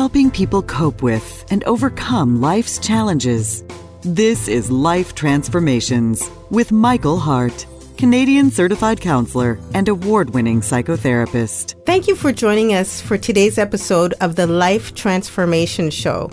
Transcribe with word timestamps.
helping 0.00 0.30
people 0.30 0.62
cope 0.62 1.02
with 1.02 1.44
and 1.50 1.62
overcome 1.64 2.40
life's 2.40 2.78
challenges. 2.78 3.62
This 4.00 4.48
is 4.48 4.70
Life 4.70 5.14
Transformations 5.14 6.30
with 6.48 6.72
Michael 6.72 7.18
Hart, 7.18 7.66
Canadian 7.98 8.50
certified 8.50 8.98
counselor 8.98 9.58
and 9.74 9.86
award 9.90 10.30
winning 10.30 10.62
psychotherapist. 10.62 11.74
Thank 11.84 12.08
you 12.08 12.16
for 12.16 12.32
joining 12.32 12.72
us 12.72 13.02
for 13.02 13.18
today's 13.18 13.58
episode 13.58 14.14
of 14.22 14.36
the 14.36 14.46
Life 14.46 14.94
Transformation 14.94 15.90
Show. 15.90 16.30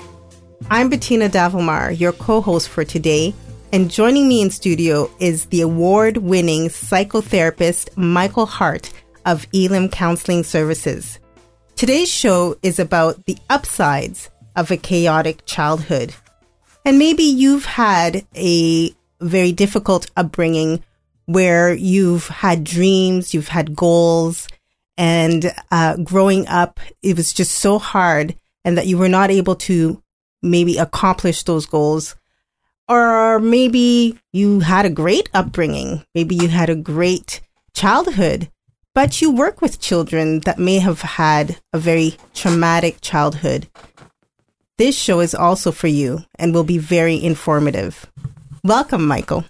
I'm 0.71 0.87
Bettina 0.87 1.27
Davomar, 1.27 1.99
your 1.99 2.13
co 2.13 2.39
host 2.39 2.69
for 2.69 2.85
today, 2.85 3.35
and 3.73 3.91
joining 3.91 4.29
me 4.29 4.41
in 4.41 4.49
studio 4.49 5.11
is 5.19 5.47
the 5.47 5.59
award 5.59 6.15
winning 6.15 6.69
psychotherapist 6.69 7.97
Michael 7.97 8.45
Hart 8.45 8.93
of 9.25 9.45
Elim 9.51 9.89
Counseling 9.89 10.45
Services. 10.45 11.19
Today's 11.77 12.11
show 12.11 12.57
is 12.63 12.79
about 12.79 13.27
the 13.27 13.37
upsides 13.51 14.31
of 14.55 14.71
a 14.71 14.77
chaotic 14.77 15.45
childhood. 15.45 16.15
And 16.83 16.97
maybe 16.97 17.21
you've 17.21 17.65
had 17.65 18.25
a 18.35 18.95
very 19.21 19.51
difficult 19.51 20.09
upbringing 20.17 20.83
where 21.27 21.71
you've 21.75 22.29
had 22.29 22.63
dreams, 22.63 23.35
you've 23.35 23.49
had 23.49 23.75
goals, 23.75 24.47
and 24.97 25.53
uh, 25.69 25.97
growing 25.97 26.47
up, 26.47 26.79
it 27.03 27.15
was 27.15 27.31
just 27.31 27.51
so 27.51 27.77
hard, 27.77 28.35
and 28.65 28.75
that 28.75 28.87
you 28.87 28.97
were 28.97 29.07
not 29.07 29.29
able 29.29 29.55
to 29.57 30.01
maybe 30.41 30.79
accomplish 30.79 31.43
those 31.43 31.67
goals. 31.67 32.15
Or 32.89 33.37
maybe 33.37 34.19
you 34.33 34.61
had 34.61 34.87
a 34.87 34.89
great 34.89 35.29
upbringing, 35.31 36.03
maybe 36.15 36.33
you 36.33 36.47
had 36.47 36.71
a 36.71 36.75
great 36.75 37.39
childhood, 37.75 38.49
but 38.97 39.21
you 39.21 39.29
work 39.29 39.61
with 39.61 39.79
children 39.79 40.39
that 40.39 40.57
may 40.57 40.79
have 40.79 41.01
had 41.01 41.59
a 41.71 41.77
very 41.77 42.17
traumatic 42.33 42.97
childhood. 42.99 43.67
This 44.79 44.97
show 44.97 45.19
is 45.19 45.35
also 45.35 45.71
for 45.71 45.85
you 45.85 46.23
and 46.39 46.51
will 46.51 46.63
be 46.63 46.79
very 46.79 47.23
informative. 47.23 48.11
Welcome, 48.63 49.05
Michael. 49.05 49.45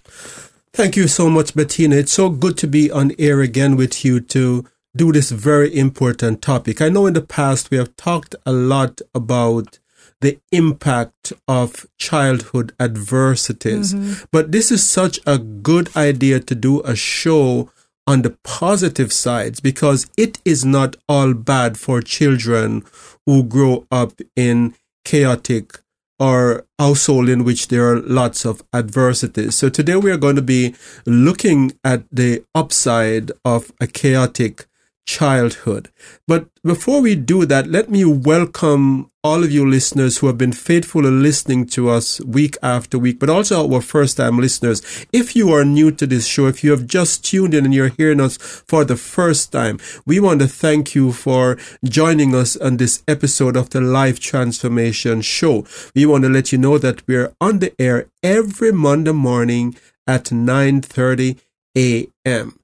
Thank 0.74 0.96
you 0.96 1.08
so 1.08 1.30
much, 1.30 1.54
Bettina. 1.54 1.96
It's 1.96 2.12
so 2.12 2.28
good 2.28 2.58
to 2.58 2.66
be 2.66 2.90
on 2.90 3.12
air 3.18 3.40
again 3.40 3.74
with 3.76 4.04
you 4.04 4.20
to 4.20 4.66
do 4.94 5.12
this 5.12 5.30
very 5.30 5.74
important 5.74 6.42
topic. 6.42 6.82
I 6.82 6.90
know 6.90 7.06
in 7.06 7.14
the 7.14 7.22
past 7.22 7.70
we 7.70 7.78
have 7.78 7.96
talked 7.96 8.34
a 8.44 8.52
lot 8.52 9.00
about 9.14 9.78
the 10.20 10.38
impact 10.52 11.32
of 11.46 11.86
childhood 11.96 12.74
adversities, 12.78 13.94
mm-hmm. 13.94 14.24
but 14.30 14.52
this 14.52 14.70
is 14.70 14.84
such 14.84 15.18
a 15.26 15.38
good 15.38 15.88
idea 15.96 16.38
to 16.38 16.54
do 16.54 16.82
a 16.82 16.94
show 16.94 17.70
on 18.08 18.22
the 18.22 18.36
positive 18.42 19.12
sides 19.12 19.60
because 19.60 20.06
it 20.16 20.38
is 20.44 20.64
not 20.64 20.96
all 21.08 21.34
bad 21.34 21.78
for 21.78 22.00
children 22.00 22.82
who 23.26 23.44
grow 23.44 23.86
up 23.92 24.12
in 24.34 24.74
chaotic 25.04 25.80
or 26.18 26.64
household 26.78 27.28
in 27.28 27.44
which 27.44 27.68
there 27.68 27.92
are 27.92 28.00
lots 28.00 28.46
of 28.46 28.62
adversities. 28.72 29.54
So 29.56 29.68
today 29.68 29.96
we 29.96 30.10
are 30.10 30.16
going 30.16 30.36
to 30.36 30.42
be 30.42 30.74
looking 31.04 31.72
at 31.84 32.04
the 32.10 32.42
upside 32.54 33.30
of 33.44 33.72
a 33.78 33.86
chaotic 33.86 34.66
childhood. 35.08 35.88
But 36.26 36.48
before 36.62 37.00
we 37.00 37.14
do 37.14 37.46
that, 37.46 37.66
let 37.66 37.88
me 37.90 38.04
welcome 38.04 39.10
all 39.24 39.42
of 39.42 39.50
you 39.50 39.66
listeners 39.66 40.18
who 40.18 40.26
have 40.26 40.36
been 40.36 40.52
faithfully 40.52 41.10
listening 41.10 41.66
to 41.68 41.88
us 41.88 42.20
week 42.20 42.56
after 42.62 42.98
week, 42.98 43.18
but 43.18 43.30
also 43.30 43.72
our 43.72 43.80
first 43.80 44.18
time 44.18 44.38
listeners. 44.38 44.82
If 45.10 45.34
you 45.34 45.50
are 45.54 45.64
new 45.64 45.90
to 45.92 46.06
this 46.06 46.26
show, 46.26 46.46
if 46.46 46.62
you 46.62 46.72
have 46.72 46.86
just 46.86 47.24
tuned 47.24 47.54
in 47.54 47.64
and 47.64 47.72
you're 47.72 47.88
hearing 47.88 48.20
us 48.20 48.36
for 48.36 48.84
the 48.84 48.96
first 48.96 49.50
time, 49.50 49.80
we 50.04 50.20
want 50.20 50.40
to 50.40 50.46
thank 50.46 50.94
you 50.94 51.12
for 51.12 51.56
joining 51.82 52.34
us 52.34 52.54
on 52.58 52.76
this 52.76 53.02
episode 53.08 53.56
of 53.56 53.70
the 53.70 53.80
Life 53.80 54.20
Transformation 54.20 55.22
Show. 55.22 55.66
We 55.94 56.04
want 56.04 56.24
to 56.24 56.30
let 56.30 56.52
you 56.52 56.58
know 56.58 56.76
that 56.76 57.08
we're 57.08 57.32
on 57.40 57.60
the 57.60 57.72
air 57.80 58.08
every 58.22 58.72
Monday 58.72 59.12
morning 59.12 59.74
at 60.06 60.24
9:30 60.24 61.38
a.m. 61.76 62.57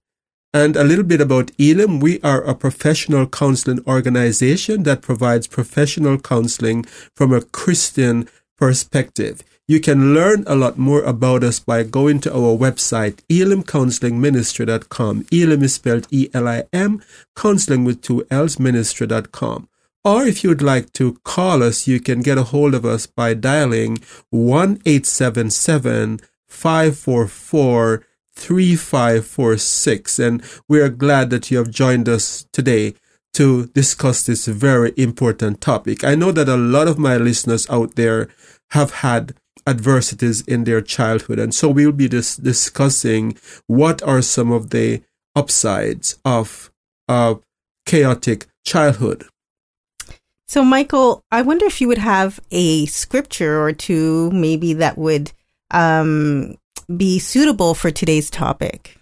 And 0.54 0.76
a 0.76 0.84
little 0.84 1.04
bit 1.04 1.20
about 1.20 1.50
Elim. 1.58 1.98
We 1.98 2.20
are 2.20 2.40
a 2.42 2.54
professional 2.54 3.26
counseling 3.26 3.80
organization 3.88 4.84
that 4.84 5.02
provides 5.02 5.48
professional 5.48 6.16
counseling 6.16 6.84
from 7.16 7.32
a 7.32 7.40
Christian 7.40 8.28
perspective. 8.56 9.42
You 9.66 9.80
can 9.80 10.14
learn 10.14 10.44
a 10.46 10.54
lot 10.54 10.78
more 10.78 11.02
about 11.02 11.42
us 11.42 11.58
by 11.58 11.82
going 11.82 12.20
to 12.20 12.32
our 12.32 12.56
website, 12.56 13.18
elimcounselingministry.com. 13.28 15.26
Elim 15.32 15.64
is 15.64 15.74
spelled 15.74 16.06
E-L-I-M, 16.12 17.02
counseling 17.34 17.82
with 17.82 18.00
two 18.00 18.24
L's, 18.30 18.60
ministry.com. 18.60 19.68
Or 20.04 20.24
if 20.24 20.44
you'd 20.44 20.62
like 20.62 20.92
to 20.92 21.18
call 21.24 21.64
us, 21.64 21.88
you 21.88 21.98
can 21.98 22.20
get 22.20 22.38
a 22.38 22.44
hold 22.44 22.74
of 22.74 22.84
us 22.84 23.06
by 23.08 23.34
dialing 23.34 23.98
1 24.30 24.82
544 26.46 28.06
3546. 28.36 30.18
And 30.18 30.42
we 30.68 30.80
are 30.80 30.88
glad 30.88 31.30
that 31.30 31.50
you 31.50 31.58
have 31.58 31.70
joined 31.70 32.08
us 32.08 32.46
today 32.52 32.94
to 33.34 33.66
discuss 33.68 34.24
this 34.24 34.46
very 34.46 34.92
important 34.96 35.60
topic. 35.60 36.04
I 36.04 36.14
know 36.14 36.32
that 36.32 36.48
a 36.48 36.56
lot 36.56 36.88
of 36.88 36.98
my 36.98 37.16
listeners 37.16 37.68
out 37.68 37.96
there 37.96 38.28
have 38.70 38.92
had 38.96 39.34
adversities 39.66 40.42
in 40.42 40.64
their 40.64 40.80
childhood. 40.80 41.38
And 41.38 41.54
so 41.54 41.68
we'll 41.68 41.92
be 41.92 42.08
dis- 42.08 42.36
discussing 42.36 43.36
what 43.66 44.02
are 44.02 44.22
some 44.22 44.52
of 44.52 44.70
the 44.70 45.02
upsides 45.34 46.18
of 46.24 46.70
a 47.08 47.36
chaotic 47.86 48.46
childhood. 48.64 49.26
So, 50.46 50.62
Michael, 50.62 51.24
I 51.32 51.42
wonder 51.42 51.66
if 51.66 51.80
you 51.80 51.88
would 51.88 51.98
have 51.98 52.38
a 52.50 52.86
scripture 52.86 53.60
or 53.62 53.72
two, 53.72 54.30
maybe 54.30 54.74
that 54.74 54.98
would 54.98 55.32
um, 55.70 56.56
be 56.94 57.18
suitable 57.18 57.74
for 57.74 57.90
today's 57.90 58.30
topic? 58.30 58.96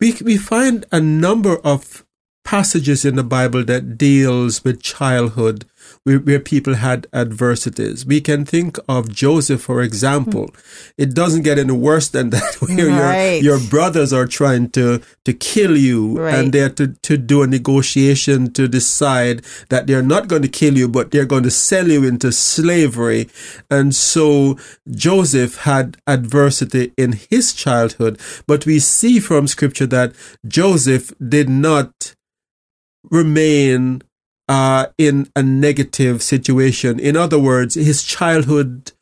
We, 0.00 0.14
we 0.24 0.36
find 0.36 0.86
a 0.92 1.00
number 1.00 1.58
of 1.58 2.04
passages 2.48 3.04
in 3.04 3.14
the 3.14 3.22
Bible 3.22 3.62
that 3.62 3.98
deals 3.98 4.64
with 4.64 4.82
childhood 4.82 5.66
where, 6.04 6.18
where 6.18 6.40
people 6.40 6.76
had 6.76 7.06
adversities. 7.12 8.06
We 8.06 8.22
can 8.22 8.46
think 8.46 8.78
of 8.88 9.10
Joseph, 9.12 9.60
for 9.60 9.82
example. 9.82 10.46
Mm-hmm. 10.46 11.02
It 11.02 11.14
doesn't 11.14 11.42
get 11.42 11.58
any 11.58 11.74
worse 11.74 12.08
than 12.08 12.30
that, 12.30 12.54
where 12.60 12.88
right. 12.88 13.42
your, 13.42 13.58
your 13.58 13.68
brothers 13.68 14.14
are 14.14 14.24
trying 14.24 14.70
to, 14.70 15.02
to 15.26 15.32
kill 15.34 15.76
you 15.76 16.18
right. 16.18 16.36
and 16.36 16.54
they're 16.54 16.70
to, 16.70 16.88
to 17.02 17.18
do 17.18 17.42
a 17.42 17.46
negotiation 17.46 18.50
to 18.54 18.66
decide 18.66 19.44
that 19.68 19.86
they're 19.86 20.02
not 20.02 20.28
going 20.28 20.40
to 20.40 20.48
kill 20.48 20.78
you, 20.78 20.88
but 20.88 21.10
they're 21.10 21.26
going 21.26 21.42
to 21.42 21.50
sell 21.50 21.88
you 21.88 22.02
into 22.02 22.32
slavery. 22.32 23.28
And 23.70 23.94
so 23.94 24.56
Joseph 24.90 25.58
had 25.64 25.98
adversity 26.06 26.94
in 26.96 27.12
his 27.28 27.52
childhood, 27.52 28.18
but 28.46 28.64
we 28.64 28.78
see 28.78 29.20
from 29.20 29.46
scripture 29.48 29.86
that 29.88 30.14
Joseph 30.46 31.12
did 31.20 31.50
not 31.50 32.14
remain 33.10 34.02
uh, 34.48 34.86
in 34.96 35.30
a 35.36 35.42
negative 35.42 36.22
situation. 36.22 36.98
In 36.98 37.16
other 37.16 37.38
words, 37.38 37.74
his 37.74 38.02
childhood 38.02 38.92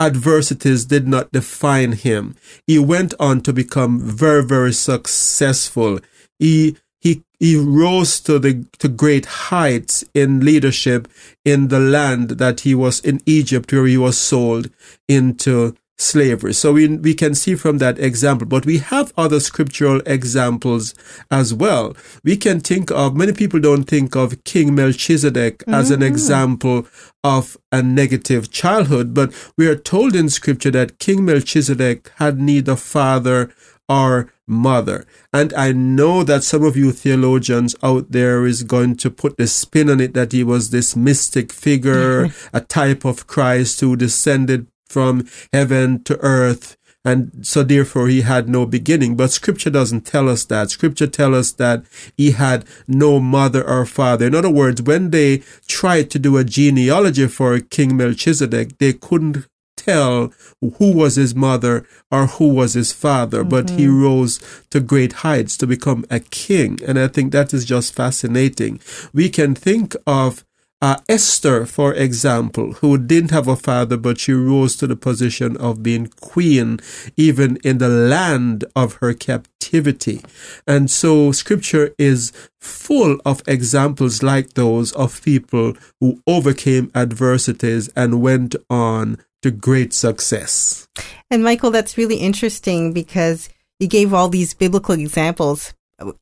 adversities 0.00 0.84
did 0.84 1.08
not 1.08 1.32
define 1.32 1.92
him. 1.92 2.36
He 2.66 2.78
went 2.78 3.14
on 3.18 3.40
to 3.42 3.52
become 3.52 4.00
very, 4.00 4.44
very 4.44 4.72
successful. 4.72 6.00
He 6.38 6.76
he 7.00 7.22
he 7.38 7.56
rose 7.56 8.20
to 8.20 8.38
the 8.38 8.66
to 8.78 8.88
great 8.88 9.26
heights 9.26 10.04
in 10.12 10.40
leadership 10.40 11.08
in 11.44 11.68
the 11.68 11.80
land 11.80 12.30
that 12.30 12.60
he 12.60 12.74
was 12.74 13.00
in 13.00 13.20
Egypt, 13.26 13.72
where 13.72 13.86
he 13.86 13.96
was 13.96 14.18
sold 14.18 14.70
into 15.08 15.76
slavery. 15.98 16.52
So 16.52 16.74
we, 16.74 16.88
we 16.88 17.14
can 17.14 17.34
see 17.34 17.54
from 17.54 17.78
that 17.78 17.98
example, 17.98 18.46
but 18.46 18.66
we 18.66 18.78
have 18.78 19.12
other 19.16 19.40
scriptural 19.40 20.00
examples 20.06 20.94
as 21.30 21.54
well. 21.54 21.96
We 22.22 22.36
can 22.36 22.60
think 22.60 22.90
of, 22.90 23.16
many 23.16 23.32
people 23.32 23.60
don't 23.60 23.84
think 23.84 24.14
of 24.14 24.42
King 24.44 24.74
Melchizedek 24.74 25.58
mm-hmm. 25.58 25.74
as 25.74 25.90
an 25.90 26.00
mm-hmm. 26.00 26.08
example 26.08 26.86
of 27.24 27.56
a 27.72 27.82
negative 27.82 28.50
childhood, 28.50 29.14
but 29.14 29.32
we 29.56 29.66
are 29.66 29.76
told 29.76 30.14
in 30.14 30.28
scripture 30.28 30.70
that 30.70 30.98
King 30.98 31.24
Melchizedek 31.24 32.12
had 32.16 32.38
neither 32.38 32.76
father 32.76 33.50
or 33.88 34.32
mother. 34.46 35.06
And 35.32 35.52
I 35.54 35.72
know 35.72 36.22
that 36.24 36.44
some 36.44 36.64
of 36.64 36.76
you 36.76 36.92
theologians 36.92 37.74
out 37.82 38.12
there 38.12 38.46
is 38.46 38.62
going 38.62 38.96
to 38.96 39.10
put 39.10 39.36
the 39.36 39.46
spin 39.46 39.90
on 39.90 40.00
it 40.00 40.14
that 40.14 40.32
he 40.32 40.44
was 40.44 40.70
this 40.70 40.94
mystic 40.94 41.52
figure, 41.52 42.28
a 42.52 42.60
type 42.60 43.04
of 43.04 43.26
Christ 43.26 43.80
who 43.80 43.96
descended 43.96 44.66
from 44.88 45.26
heaven 45.52 46.02
to 46.04 46.18
earth. 46.20 46.76
And 47.04 47.46
so 47.46 47.62
therefore 47.62 48.08
he 48.08 48.22
had 48.22 48.48
no 48.48 48.66
beginning. 48.66 49.16
But 49.16 49.30
scripture 49.30 49.70
doesn't 49.70 50.06
tell 50.06 50.28
us 50.28 50.44
that. 50.46 50.70
Scripture 50.70 51.06
tells 51.06 51.36
us 51.36 51.52
that 51.52 51.84
he 52.16 52.32
had 52.32 52.64
no 52.88 53.20
mother 53.20 53.66
or 53.66 53.86
father. 53.86 54.26
In 54.26 54.34
other 54.34 54.50
words, 54.50 54.82
when 54.82 55.10
they 55.10 55.42
tried 55.68 56.10
to 56.10 56.18
do 56.18 56.36
a 56.36 56.42
genealogy 56.42 57.28
for 57.28 57.60
King 57.60 57.96
Melchizedek, 57.96 58.78
they 58.78 58.92
couldn't 58.92 59.46
tell 59.76 60.32
who 60.60 60.92
was 60.92 61.16
his 61.16 61.34
mother 61.34 61.86
or 62.10 62.26
who 62.26 62.48
was 62.48 62.74
his 62.74 62.92
father, 62.92 63.40
mm-hmm. 63.40 63.50
but 63.50 63.70
he 63.70 63.86
mm-hmm. 63.86 64.02
rose 64.02 64.64
to 64.70 64.80
great 64.80 65.12
heights 65.24 65.56
to 65.58 65.66
become 65.66 66.04
a 66.10 66.18
king. 66.18 66.80
And 66.86 66.98
I 66.98 67.08
think 67.08 67.32
that 67.32 67.54
is 67.54 67.64
just 67.64 67.94
fascinating. 67.94 68.80
We 69.12 69.28
can 69.28 69.54
think 69.54 69.94
of 70.06 70.44
uh, 70.82 70.96
Esther, 71.08 71.64
for 71.64 71.94
example, 71.94 72.74
who 72.74 72.98
didn't 72.98 73.30
have 73.30 73.48
a 73.48 73.56
father, 73.56 73.96
but 73.96 74.20
she 74.20 74.32
rose 74.32 74.76
to 74.76 74.86
the 74.86 74.96
position 74.96 75.56
of 75.56 75.82
being 75.82 76.08
queen, 76.20 76.78
even 77.16 77.56
in 77.64 77.78
the 77.78 77.88
land 77.88 78.64
of 78.74 78.94
her 78.94 79.14
captivity. 79.14 80.20
And 80.66 80.90
so 80.90 81.32
scripture 81.32 81.94
is 81.98 82.30
full 82.60 83.18
of 83.24 83.42
examples 83.46 84.22
like 84.22 84.52
those 84.52 84.92
of 84.92 85.22
people 85.22 85.74
who 86.00 86.20
overcame 86.26 86.90
adversities 86.94 87.88
and 87.96 88.20
went 88.20 88.54
on 88.68 89.18
to 89.42 89.50
great 89.50 89.94
success. 89.94 90.86
And 91.30 91.42
Michael, 91.42 91.70
that's 91.70 91.96
really 91.96 92.16
interesting 92.16 92.92
because 92.92 93.48
you 93.80 93.88
gave 93.88 94.12
all 94.12 94.28
these 94.28 94.52
biblical 94.52 94.94
examples, 94.94 95.72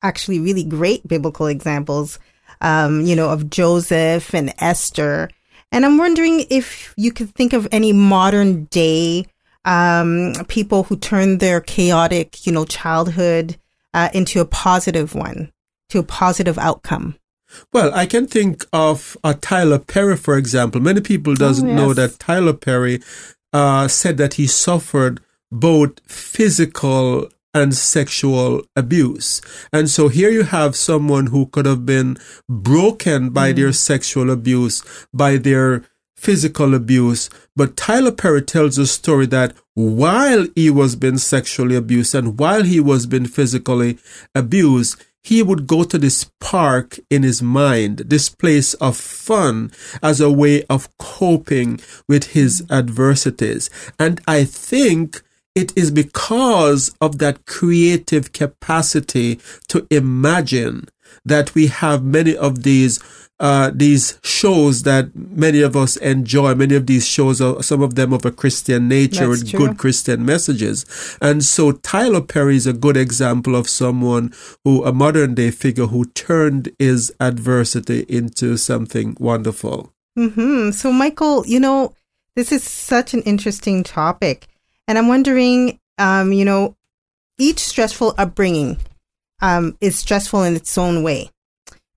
actually 0.02 0.38
really 0.38 0.64
great 0.64 1.06
biblical 1.08 1.46
examples 1.46 2.20
um, 2.60 3.02
you 3.02 3.16
know, 3.16 3.30
of 3.30 3.50
Joseph 3.50 4.34
and 4.34 4.52
Esther. 4.58 5.30
And 5.72 5.84
I'm 5.84 5.98
wondering 5.98 6.44
if 6.50 6.94
you 6.96 7.12
could 7.12 7.34
think 7.34 7.52
of 7.52 7.66
any 7.72 7.92
modern 7.92 8.64
day 8.66 9.26
um, 9.64 10.34
people 10.48 10.84
who 10.84 10.96
turned 10.96 11.40
their 11.40 11.60
chaotic, 11.60 12.46
you 12.46 12.52
know, 12.52 12.64
childhood 12.64 13.56
uh, 13.92 14.08
into 14.12 14.40
a 14.40 14.44
positive 14.44 15.14
one, 15.14 15.52
to 15.88 15.98
a 15.98 16.04
positive 16.04 16.58
outcome. 16.58 17.16
Well, 17.72 17.92
I 17.94 18.06
can 18.06 18.26
think 18.26 18.64
of 18.72 19.16
uh, 19.22 19.34
Tyler 19.40 19.78
Perry, 19.78 20.16
for 20.16 20.36
example. 20.36 20.80
Many 20.80 21.00
people 21.00 21.34
doesn't 21.34 21.66
oh, 21.66 21.70
yes. 21.70 21.78
know 21.78 21.94
that 21.94 22.18
Tyler 22.18 22.52
Perry 22.52 23.00
uh, 23.52 23.88
said 23.88 24.16
that 24.18 24.34
he 24.34 24.46
suffered 24.46 25.20
both 25.50 26.00
physical 26.10 27.28
and 27.54 27.74
sexual 27.74 28.62
abuse. 28.74 29.40
And 29.72 29.88
so 29.88 30.08
here 30.08 30.30
you 30.30 30.42
have 30.42 30.76
someone 30.76 31.28
who 31.28 31.46
could 31.46 31.66
have 31.66 31.86
been 31.86 32.18
broken 32.48 33.30
by 33.30 33.52
mm. 33.52 33.56
their 33.56 33.72
sexual 33.72 34.30
abuse, 34.30 34.82
by 35.14 35.36
their 35.36 35.84
physical 36.16 36.74
abuse. 36.74 37.30
But 37.54 37.76
Tyler 37.76 38.12
Perry 38.12 38.42
tells 38.42 38.76
a 38.78 38.86
story 38.86 39.26
that 39.26 39.54
while 39.74 40.46
he 40.54 40.70
was 40.70 40.96
being 40.96 41.18
sexually 41.18 41.76
abused 41.76 42.14
and 42.14 42.38
while 42.38 42.64
he 42.64 42.80
was 42.80 43.06
being 43.06 43.26
physically 43.26 43.98
abused, 44.34 45.02
he 45.22 45.42
would 45.42 45.66
go 45.66 45.84
to 45.84 45.96
this 45.96 46.30
park 46.40 46.98
in 47.08 47.22
his 47.22 47.40
mind, 47.40 47.98
this 47.98 48.28
place 48.28 48.74
of 48.74 48.96
fun 48.96 49.72
as 50.02 50.20
a 50.20 50.30
way 50.30 50.64
of 50.64 50.88
coping 50.98 51.80
with 52.08 52.32
his 52.32 52.62
mm. 52.62 52.76
adversities. 52.76 53.70
And 53.98 54.20
I 54.26 54.44
think 54.44 55.22
it 55.54 55.76
is 55.76 55.90
because 55.90 56.94
of 57.00 57.18
that 57.18 57.46
creative 57.46 58.32
capacity 58.32 59.38
to 59.68 59.86
imagine 59.90 60.88
that 61.24 61.54
we 61.54 61.68
have 61.68 62.04
many 62.04 62.36
of 62.36 62.62
these 62.62 63.00
uh, 63.40 63.70
these 63.74 64.18
shows 64.22 64.84
that 64.84 65.10
many 65.14 65.60
of 65.60 65.76
us 65.76 65.96
enjoy. 65.96 66.54
Many 66.54 66.76
of 66.76 66.86
these 66.86 67.04
shows 67.04 67.40
are 67.40 67.62
some 67.64 67.82
of 67.82 67.96
them 67.96 68.12
of 68.12 68.24
a 68.24 68.30
Christian 68.30 68.86
nature 68.86 69.26
That's 69.26 69.42
with 69.42 69.50
true. 69.50 69.58
good 69.58 69.76
Christian 69.76 70.24
messages. 70.24 70.86
And 71.20 71.44
so 71.44 71.72
Tyler 71.72 72.20
Perry 72.20 72.56
is 72.56 72.66
a 72.66 72.72
good 72.72 72.96
example 72.96 73.56
of 73.56 73.68
someone 73.68 74.32
who, 74.62 74.84
a 74.84 74.92
modern 74.92 75.34
day 75.34 75.50
figure 75.50 75.86
who 75.86 76.04
turned 76.04 76.70
his 76.78 77.12
adversity 77.18 78.06
into 78.08 78.56
something 78.56 79.16
wonderful. 79.18 79.92
Mm-hmm. 80.16 80.70
So, 80.70 80.92
Michael, 80.92 81.44
you 81.44 81.58
know, 81.58 81.92
this 82.36 82.52
is 82.52 82.62
such 82.62 83.14
an 83.14 83.22
interesting 83.22 83.82
topic. 83.82 84.46
And 84.86 84.98
I'm 84.98 85.08
wondering, 85.08 85.78
um, 85.98 86.32
you 86.32 86.44
know, 86.44 86.76
each 87.38 87.58
stressful 87.58 88.14
upbringing 88.18 88.78
um, 89.40 89.76
is 89.80 89.98
stressful 89.98 90.42
in 90.42 90.56
its 90.56 90.76
own 90.78 91.02
way 91.02 91.30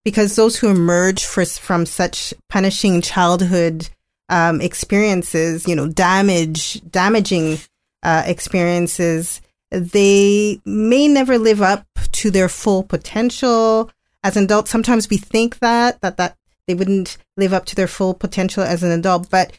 because 0.04 0.36
those 0.36 0.58
who 0.58 0.70
emerge 0.70 1.26
for, 1.26 1.46
from 1.46 1.86
such 1.86 2.34
punishing 2.50 3.02
childhood 3.02 3.90
um, 4.30 4.62
experiences, 4.62 5.68
you 5.68 5.76
know, 5.76 5.88
damage, 5.88 6.82
damaging 6.90 7.58
uh, 8.04 8.24
experiences, 8.26 9.42
they 9.70 10.62
may 10.66 11.08
never 11.08 11.38
live 11.38 11.62
up 11.62 11.86
to 12.14 12.32
their 12.32 12.50
full 12.50 12.84
potential. 12.84 13.92
As 14.24 14.38
an 14.38 14.46
adult, 14.46 14.68
sometimes 14.68 15.10
we 15.10 15.18
think 15.18 15.60
that 15.60 16.02
that 16.02 16.18
that 16.18 16.38
they 16.68 16.74
wouldn't 16.74 17.18
live 17.38 17.54
up 17.54 17.66
to 17.66 17.76
their 17.76 17.88
full 17.88 18.14
potential 18.14 18.64
as 18.64 18.84
an 18.84 18.92
adult, 18.92 19.30
but 19.30 19.54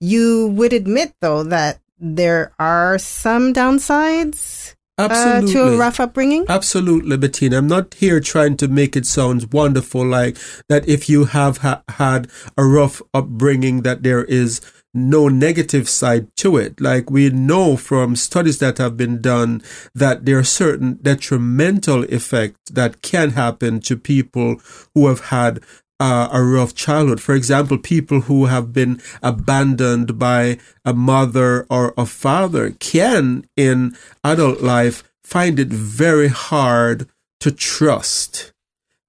you 0.00 0.48
would 0.48 0.72
admit 0.72 1.14
though 1.20 1.42
that 1.44 1.78
there 2.00 2.52
are 2.58 2.98
some 2.98 3.52
downsides 3.52 4.74
Uh, 4.98 5.40
to 5.40 5.62
a 5.62 5.76
rough 5.78 5.98
upbringing? 5.98 6.44
Absolutely, 6.46 7.16
Bettina. 7.16 7.56
I'm 7.56 7.68
not 7.68 7.94
here 7.94 8.20
trying 8.20 8.58
to 8.58 8.68
make 8.68 8.96
it 8.96 9.06
sound 9.06 9.50
wonderful, 9.50 10.04
like 10.04 10.36
that 10.68 10.86
if 10.86 11.08
you 11.08 11.24
have 11.24 11.58
ha- 11.58 11.82
had 11.88 12.28
a 12.58 12.64
rough 12.64 13.00
upbringing, 13.14 13.80
that 13.80 14.02
there 14.02 14.24
is 14.24 14.60
no 14.92 15.28
negative 15.28 15.88
side 15.88 16.26
to 16.36 16.56
it. 16.58 16.80
Like 16.80 17.10
we 17.10 17.30
know 17.30 17.76
from 17.76 18.16
studies 18.16 18.58
that 18.58 18.78
have 18.78 18.96
been 18.96 19.22
done 19.22 19.62
that 19.94 20.26
there 20.26 20.38
are 20.38 20.44
certain 20.44 20.98
detrimental 21.00 22.02
effects 22.04 22.58
that 22.70 23.00
can 23.00 23.30
happen 23.30 23.80
to 23.80 23.96
people 23.96 24.60
who 24.94 25.06
have 25.06 25.26
had 25.26 25.60
uh, 26.00 26.28
a 26.32 26.42
rough 26.42 26.74
childhood. 26.74 27.20
For 27.20 27.34
example, 27.34 27.78
people 27.78 28.22
who 28.22 28.46
have 28.46 28.72
been 28.72 29.00
abandoned 29.22 30.18
by 30.18 30.58
a 30.84 30.94
mother 30.94 31.66
or 31.70 31.92
a 31.96 32.06
father 32.06 32.70
can, 32.80 33.46
in 33.56 33.94
adult 34.24 34.62
life, 34.62 35.04
find 35.22 35.60
it 35.60 35.68
very 35.68 36.28
hard 36.28 37.08
to 37.40 37.52
trust. 37.52 38.52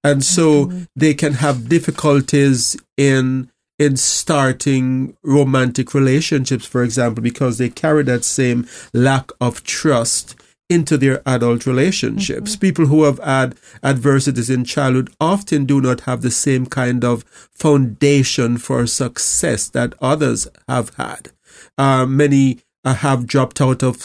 And 0.04 0.22
so 0.22 0.66
mm-hmm. 0.66 0.82
they 0.94 1.14
can 1.14 1.34
have 1.34 1.68
difficulties 1.68 2.76
in 2.96 3.50
in 3.78 3.96
starting 3.96 5.16
romantic 5.24 5.92
relationships, 5.92 6.66
for 6.66 6.84
example, 6.84 7.20
because 7.22 7.58
they 7.58 7.68
carry 7.68 8.04
that 8.04 8.22
same 8.22 8.68
lack 8.92 9.30
of 9.40 9.64
trust 9.64 10.36
into 10.72 10.96
their 10.96 11.22
adult 11.26 11.66
relationships. 11.66 12.52
Mm-hmm. 12.52 12.60
People 12.60 12.86
who 12.86 13.04
have 13.04 13.18
had 13.18 13.54
adversities 13.82 14.50
in 14.50 14.64
childhood 14.64 15.10
often 15.20 15.64
do 15.64 15.80
not 15.80 16.02
have 16.02 16.22
the 16.22 16.30
same 16.30 16.66
kind 16.66 17.04
of 17.04 17.22
foundation 17.54 18.58
for 18.58 18.86
success 18.86 19.68
that 19.68 19.94
others 20.00 20.48
have 20.68 20.94
had. 20.96 21.30
Uh, 21.76 22.06
many 22.06 22.60
uh, 22.84 22.94
have 22.94 23.26
dropped 23.26 23.60
out 23.60 23.82
of 23.82 23.96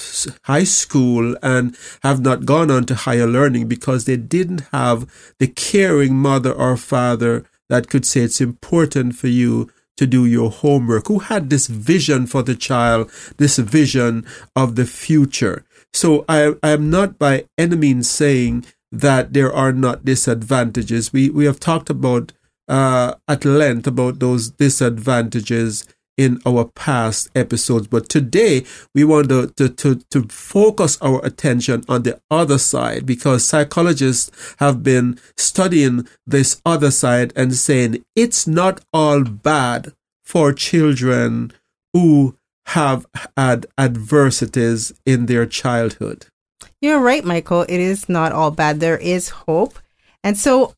high 0.44 0.64
school 0.64 1.36
and 1.42 1.76
have 2.04 2.22
not 2.22 2.46
gone 2.46 2.70
on 2.70 2.86
to 2.86 2.96
higher 2.96 3.26
learning 3.26 3.68
because 3.68 4.06
they 4.06 4.18
didn't 4.18 4.62
have 4.72 5.34
the 5.40 5.48
caring 5.48 6.16
mother 6.16 6.54
or 6.54 6.78
father 6.78 7.44
that 7.70 7.90
could 7.90 8.06
say 8.06 8.22
it's 8.22 8.42
important 8.42 9.16
for 9.16 9.28
you 9.28 9.70
to 9.98 10.06
do 10.06 10.26
your 10.26 10.52
homework, 10.52 11.08
who 11.08 11.20
had 11.20 11.50
this 11.50 11.68
vision 11.68 12.28
for 12.28 12.44
the 12.44 12.56
child, 12.56 13.12
this 13.38 13.58
vision 13.58 14.26
of 14.56 14.76
the 14.76 14.86
future. 14.86 15.66
So 15.94 16.26
I, 16.30 16.54
I 16.62 16.72
am 16.72 16.90
not 16.90 17.18
by 17.18 17.46
any 17.58 17.76
means 17.76 18.10
saying 18.10 18.66
that 18.92 19.34
there 19.34 19.52
are 19.52 19.72
not 19.72 20.06
disadvantages. 20.06 21.12
We, 21.12 21.30
we 21.30 21.46
have 21.46 21.60
talked 21.60 21.90
about 21.90 22.34
uh, 22.68 23.16
at 23.28 23.46
length 23.46 23.88
about 23.88 24.20
those 24.20 24.50
disadvantages 24.50 25.86
in 26.18 26.42
our 26.46 26.66
past 26.66 27.30
episodes. 27.36 27.88
But 27.88 28.10
today 28.10 28.66
we 28.94 29.04
want 29.04 29.30
to, 29.30 29.48
to, 29.56 29.70
to, 29.70 29.96
to, 30.10 30.24
focus 30.30 30.98
our 31.02 31.24
attention 31.24 31.84
on 31.88 32.04
the 32.04 32.20
other 32.32 32.58
side 32.58 33.06
because 33.06 33.46
psychologists 33.46 34.56
have 34.60 34.84
been 34.84 35.20
studying 35.38 36.08
this 36.26 36.60
other 36.66 36.92
side 36.92 37.32
and 37.36 37.56
saying 37.56 38.04
it's 38.16 38.48
not 38.48 38.84
all 38.92 39.24
bad 39.24 39.94
for 40.26 40.52
children 40.54 41.54
who 41.94 42.37
have 42.68 43.06
had 43.38 43.66
adversities 43.78 44.94
in 45.06 45.26
their 45.28 45.46
childhood. 45.46 46.26
You're 46.82 47.00
right, 47.00 47.24
Michael. 47.24 47.62
It 47.62 47.80
is 47.80 48.10
not 48.10 48.34
all 48.34 48.52
bad. 48.52 48.80
There 48.80 48.98
is 48.98 49.30
hope. 49.30 49.80
And 50.24 50.38
so 50.38 50.74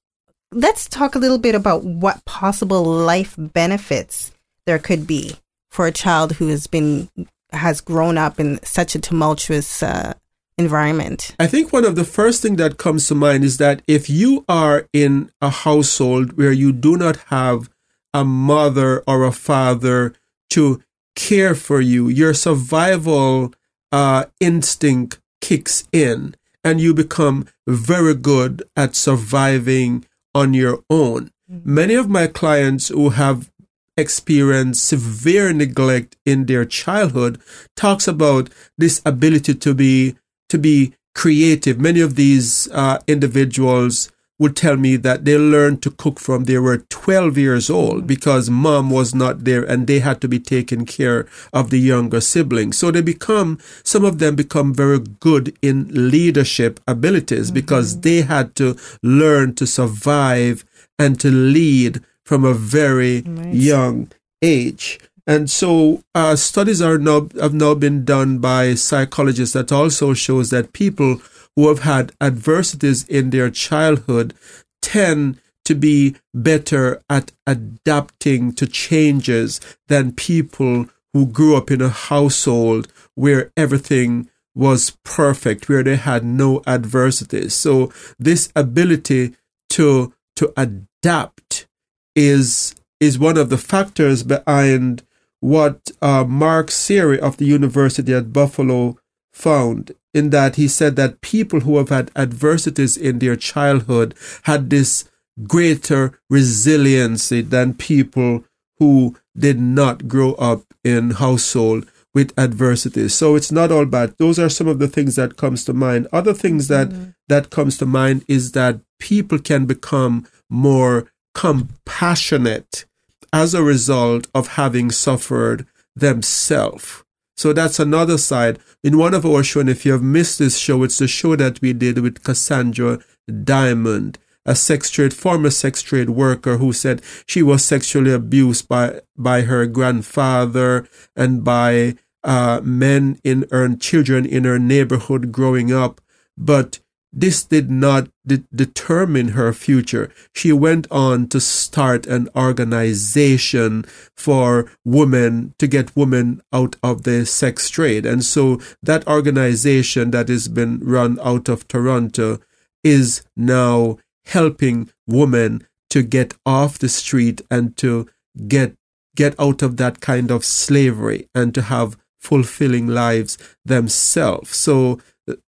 let's 0.52 0.88
talk 0.88 1.16
a 1.16 1.20
little 1.20 1.40
bit 1.40 1.56
about 1.56 1.84
what 1.84 2.24
possible 2.26 2.84
life 2.84 3.36
benefits 3.38 4.32
there 4.66 4.80
could 4.80 5.08
be 5.08 5.36
for 5.70 5.88
a 5.88 5.92
child 5.92 6.34
who 6.34 6.48
has 6.48 6.68
been 6.68 7.10
has 7.52 7.82
grown 7.82 8.18
up 8.18 8.40
in 8.40 8.60
such 8.64 8.94
a 8.94 9.00
tumultuous 9.00 9.82
uh, 9.82 10.14
environment. 10.60 11.36
I 11.40 11.48
think 11.48 11.74
one 11.74 11.86
of 11.86 11.96
the 11.96 12.04
first 12.04 12.44
thing 12.44 12.58
that 12.58 12.78
comes 12.78 13.08
to 13.08 13.16
mind 13.16 13.44
is 13.44 13.58
that 13.58 13.82
if 13.88 14.08
you 14.10 14.46
are 14.48 14.88
in 14.94 15.32
a 15.42 15.50
household 15.50 16.38
where 16.38 16.52
you 16.52 16.72
do 16.72 16.96
not 16.98 17.18
have 17.28 17.68
a 18.14 18.24
mother 18.24 19.04
or 19.08 19.24
a 19.24 19.32
father 19.32 20.14
to 20.52 20.84
care 21.16 21.56
for 21.56 21.82
you, 21.82 22.08
your 22.08 22.34
survival 22.34 23.54
uh, 23.92 24.26
instinct 24.40 25.20
kicks 25.42 25.86
in 25.92 26.36
and 26.64 26.82
you 26.82 26.94
become 26.94 27.48
very 27.68 28.14
good 28.14 28.64
at 28.76 28.96
surviving 28.96 30.06
on 30.36 30.54
your 30.54 30.84
own. 30.90 31.32
Mm-hmm. 31.52 31.74
Many 31.74 31.96
of 31.96 32.10
my 32.10 32.28
clients 32.28 32.90
who 32.90 33.10
have 33.10 33.50
experienced 33.98 34.86
severe 34.86 35.52
neglect 35.54 36.16
in 36.26 36.46
their 36.46 36.66
childhood 36.66 37.42
talks 37.76 38.08
about 38.08 38.50
this 38.78 39.02
ability 39.06 39.54
to 39.56 39.74
be 39.74 40.16
to 40.48 40.58
be 40.58 40.94
creative. 41.14 41.80
Many 41.80 42.00
of 42.02 42.16
these 42.16 42.70
uh, 42.72 43.00
individuals 43.08 44.12
would 44.40 44.56
tell 44.56 44.78
me 44.78 44.96
that 44.96 45.26
they 45.26 45.38
learned 45.38 45.84
to 45.84 45.92
cook 45.92 46.20
from 46.20 46.46
they 46.46 46.58
were 46.58 46.78
12 46.90 47.38
years 47.38 47.70
old 47.70 48.08
because 48.08 48.50
mom 48.50 48.90
was 48.90 49.14
not 49.14 49.44
there 49.44 49.64
and 49.64 49.86
they 49.86 50.00
had 50.00 50.22
to 50.22 50.28
be 50.28 50.40
taken 50.40 50.86
care 50.86 51.28
of 51.52 51.70
the 51.70 51.80
younger 51.80 52.22
siblings. 52.22 52.78
So 52.78 52.90
they 52.90 53.02
become, 53.02 53.60
some 53.84 54.06
of 54.06 54.20
them 54.20 54.36
become 54.36 54.74
very 54.74 55.00
good 55.00 55.56
in 55.62 56.10
leadership 56.10 56.80
abilities 56.88 57.48
mm-hmm. 57.48 57.56
because 57.56 58.00
they 58.00 58.22
had 58.22 58.56
to 58.56 58.78
learn 59.04 59.56
to 59.56 59.68
survive 59.68 60.64
and 60.98 61.20
to 61.20 61.30
lead 61.30 62.02
from 62.24 62.46
a 62.46 62.54
very 62.54 63.22
nice. 63.24 63.54
young 63.54 64.12
age. 64.42 65.00
And 65.28 65.50
so 65.50 66.02
uh, 66.16 66.36
studies 66.36 66.82
are 66.82 66.98
now 66.98 67.28
have 67.40 67.54
now 67.54 67.76
been 67.76 68.04
done 68.04 68.40
by 68.40 68.74
psychologists 68.74 69.54
that 69.54 69.72
also 69.72 70.14
shows 70.14 70.50
that 70.50 70.74
people 70.74 71.22
who 71.56 71.68
have 71.68 71.80
had 71.80 72.12
adversities 72.22 73.06
in 73.08 73.30
their 73.30 73.50
childhood 73.50 74.34
tend 74.82 75.40
to 75.66 75.76
be 75.76 76.16
better 76.34 77.02
at 77.10 77.32
adapting 77.46 78.54
to 78.54 78.66
changes 78.66 79.60
than 79.88 80.12
people 80.12 80.88
who 81.14 81.26
grew 81.26 81.56
up 81.56 81.70
in 81.70 81.82
a 81.82 81.90
household 81.90 82.92
where 83.16 83.52
everything 83.56 84.30
was 84.56 84.98
perfect, 85.04 85.70
where 85.70 85.84
they 85.84 85.96
had 85.96 86.24
no 86.24 86.62
adversities. 86.66 87.54
So 87.54 87.92
this 88.18 88.52
ability 88.56 89.36
to 89.72 90.14
to 90.38 90.54
adapt 90.58 91.68
is 92.16 92.76
is 93.00 93.20
one 93.20 93.38
of 93.38 93.50
the 93.50 93.58
factors 93.58 94.24
behind 94.24 95.04
what 95.40 95.92
uh, 96.02 96.26
Mark 96.26 96.68
Seery 96.68 97.18
of 97.18 97.38
the 97.38 97.46
University 97.46 98.14
at 98.14 98.34
Buffalo 98.34 98.98
found 99.32 99.94
in 100.14 100.32
that 100.32 100.56
he 100.56 100.68
said 100.68 100.96
that 100.96 101.22
people 101.22 101.62
who 101.62 101.78
have 101.78 101.90
had 101.90 102.12
adversities 102.16 102.98
in 102.98 103.20
their 103.20 103.36
childhood 103.36 104.16
had 104.44 104.70
this 104.70 105.10
greater 105.48 106.20
resiliency 106.30 107.42
than 107.42 107.74
people 107.74 108.44
who 108.78 109.16
did 109.38 109.60
not 109.60 110.08
grow 110.08 110.34
up 110.34 110.64
in 110.84 111.12
household 111.12 111.90
with 112.14 112.38
adversities. 112.38 113.14
So 113.14 113.36
it's 113.36 113.52
not 113.52 113.72
all 113.72 113.86
bad. 113.86 114.16
Those 114.18 114.40
are 114.40 114.50
some 114.50 114.68
of 114.68 114.80
the 114.80 114.88
things 114.88 115.16
that 115.16 115.38
comes 115.38 115.64
to 115.66 115.74
mind. 115.74 116.08
Other 116.12 116.34
things 116.34 116.68
that 116.68 116.90
mm-hmm. 116.90 117.12
that 117.28 117.50
comes 117.50 117.78
to 117.78 117.86
mind 117.86 118.26
is 118.28 118.54
that 118.54 118.80
people 119.00 119.40
can 119.40 119.66
become 119.66 120.28
more 120.50 121.12
compassionate 121.36 122.86
as 123.32 123.54
a 123.54 123.64
result 123.64 124.28
of 124.34 124.50
having 124.50 124.92
suffered 124.92 125.68
themselves. 125.96 127.04
So 127.40 127.54
that's 127.54 127.80
another 127.80 128.18
side. 128.18 128.60
In 128.84 128.98
one 128.98 129.14
of 129.14 129.26
our 129.26 129.44
shows, 129.44 129.62
and 129.62 129.70
if 129.70 129.86
you 129.86 129.94
have 129.94 130.04
missed 130.04 130.40
this 130.40 130.58
show, 130.58 130.84
it's 130.84 130.98
the 130.98 131.08
show 131.08 131.38
that 131.38 131.62
we 131.62 131.72
did 131.72 132.00
with 132.00 132.22
Cassandra 132.22 133.00
Diamond, 133.46 134.20
a 134.46 134.56
sex 134.56 134.90
trade, 134.90 135.14
former 135.14 135.50
sex 135.50 135.82
trade 135.82 136.10
worker 136.10 136.58
who 136.58 136.74
said 136.74 137.02
she 137.26 137.42
was 137.42 137.64
sexually 137.64 138.12
abused 138.12 138.68
by, 138.68 139.00
by 139.16 139.44
her 139.44 139.66
grandfather 139.68 140.86
and 141.16 141.46
by 141.46 141.96
uh, 142.26 142.60
men 142.62 143.22
in 143.24 143.46
her 143.52 143.74
children 143.78 144.26
in 144.26 144.44
her 144.44 144.60
neighborhood 144.60 145.32
growing 145.32 145.72
up. 145.72 146.02
But 146.38 146.82
this 147.12 147.44
did 147.44 147.72
not 147.72 148.10
de- 148.26 148.44
determine 148.54 149.30
her 149.30 149.52
future. 149.52 150.12
She 150.34 150.52
went 150.52 150.88
on 150.92 151.28
to 151.30 151.40
start 151.40 152.06
an 152.06 152.30
organization 152.36 153.86
for 154.16 154.72
women 154.86 155.56
to 155.58 155.68
get 155.68 155.96
women 155.96 156.42
out 156.54 156.76
of 156.84 157.04
the 157.04 157.26
sex 157.26 157.70
trade. 157.70 158.06
And 158.06 158.24
so 158.24 158.60
that 158.84 159.08
organization 159.08 160.12
that 160.12 160.30
has 160.30 160.48
been 160.48 160.80
run 160.80 161.20
out 161.24 161.50
of 161.50 161.68
Toronto 161.68 162.40
is 162.84 163.24
now 163.36 163.98
helping 164.26 164.90
women 165.08 165.66
to 165.90 166.04
get 166.04 166.36
off 166.46 166.78
the 166.78 166.90
street 166.90 167.42
and 167.50 167.76
to 167.78 168.08
get 168.48 168.76
get 169.16 169.36
out 169.40 169.62
of 169.62 169.78
that 169.78 170.00
kind 170.00 170.32
of 170.32 170.46
slavery 170.46 171.28
and 171.36 171.54
to 171.54 171.64
have 171.64 171.98
fulfilling 172.20 172.88
lives 172.88 173.38
themselves. 173.66 174.56
So 174.56 175.00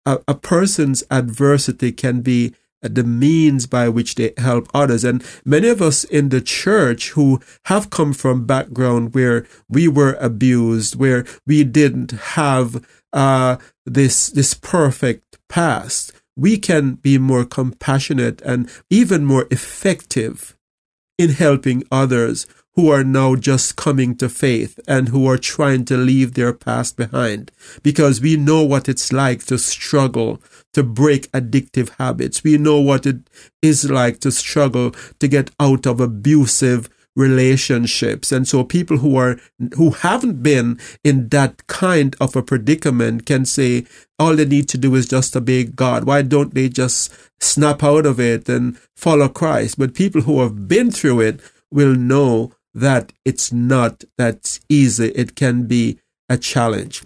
a, 0.07 0.19
a 0.29 0.35
person's 0.35 1.05
adversity 1.11 1.93
can 1.93 2.21
be 2.21 2.55
the 2.83 3.05
means 3.05 3.67
by 3.67 3.89
which 3.89 4.15
they 4.15 4.33
help 4.39 4.69
others. 4.73 5.05
And 5.05 5.23
many 5.45 5.69
of 5.69 5.83
us 5.83 6.05
in 6.05 6.31
the 6.31 6.41
church 6.41 7.11
who 7.11 7.41
have 7.67 7.91
come 7.91 8.13
from 8.13 8.47
background 8.47 9.15
where 9.15 9.47
we 9.69 9.87
were 9.87 10.15
abused, 10.15 10.97
where 10.97 11.25
we 11.47 11.65
didn't 11.65 12.13
have 12.13 12.85
uh, 13.13 13.57
this 13.85 14.29
this 14.29 14.55
perfect 14.55 15.39
past, 15.49 16.13
we 16.37 16.57
can 16.57 16.95
be 16.95 17.19
more 17.19 17.45
compassionate 17.45 18.41
and 18.43 18.71
even 18.89 19.25
more 19.25 19.47
effective 19.51 20.57
in 21.19 21.31
helping 21.31 21.85
others 21.93 22.47
who 22.75 22.89
are 22.89 23.05
now 23.05 23.35
just 23.35 23.77
coming 23.77 24.17
to 24.17 24.29
faith 24.29 24.79
and 24.87 25.09
who 25.09 25.27
are 25.27 25.39
trying 25.39 25.85
to 25.85 25.97
leave 25.97 26.35
their 26.35 26.53
past 26.53 26.97
behind 26.97 27.50
because 27.83 28.21
we 28.21 28.37
know 28.37 28.62
what 28.62 28.89
it's 28.89 29.12
like 29.12 29.45
to 29.45 29.59
struggle 29.59 30.41
to 30.73 30.83
break 30.83 31.31
addictive 31.33 31.91
habits. 31.99 32.45
We 32.45 32.59
know 32.59 32.81
what 32.81 33.07
it 33.07 33.29
is 33.61 33.91
like 33.91 34.21
to 34.21 34.31
struggle 34.31 34.93
to 35.19 35.29
get 35.29 35.50
out 35.59 35.87
of 35.87 36.00
abusive 36.00 36.89
relationships. 37.17 38.31
And 38.31 38.47
so 38.47 38.62
people 38.62 38.99
who 38.99 39.17
are, 39.17 39.39
who 39.77 39.91
haven't 39.91 40.43
been 40.43 40.79
in 41.03 41.29
that 41.31 41.67
kind 41.67 42.15
of 42.21 42.37
a 42.37 42.43
predicament 42.43 43.27
can 43.27 43.45
say 43.45 43.85
all 44.19 44.37
they 44.37 44.45
need 44.45 44.69
to 44.69 44.79
do 44.79 44.95
is 44.95 45.09
just 45.09 45.37
obey 45.37 45.65
God. 45.65 46.05
Why 46.05 46.23
don't 46.23 46.55
they 46.55 46.69
just 46.69 47.12
snap 47.41 47.83
out 47.83 48.07
of 48.07 48.21
it 48.21 48.49
and 48.49 48.79
follow 48.97 49.29
Christ? 49.29 49.79
But 49.79 49.95
people 49.95 50.23
who 50.23 50.41
have 50.41 50.69
been 50.69 50.91
through 50.91 51.21
it 51.21 51.41
will 51.71 51.95
know 51.95 52.53
that 52.75 53.12
it's 53.25 53.53
not 53.53 54.05
that 54.19 54.59
easy. 54.69 55.09
It 55.09 55.35
can 55.35 55.67
be 55.67 55.99
a 56.29 56.37
challenge. 56.39 57.03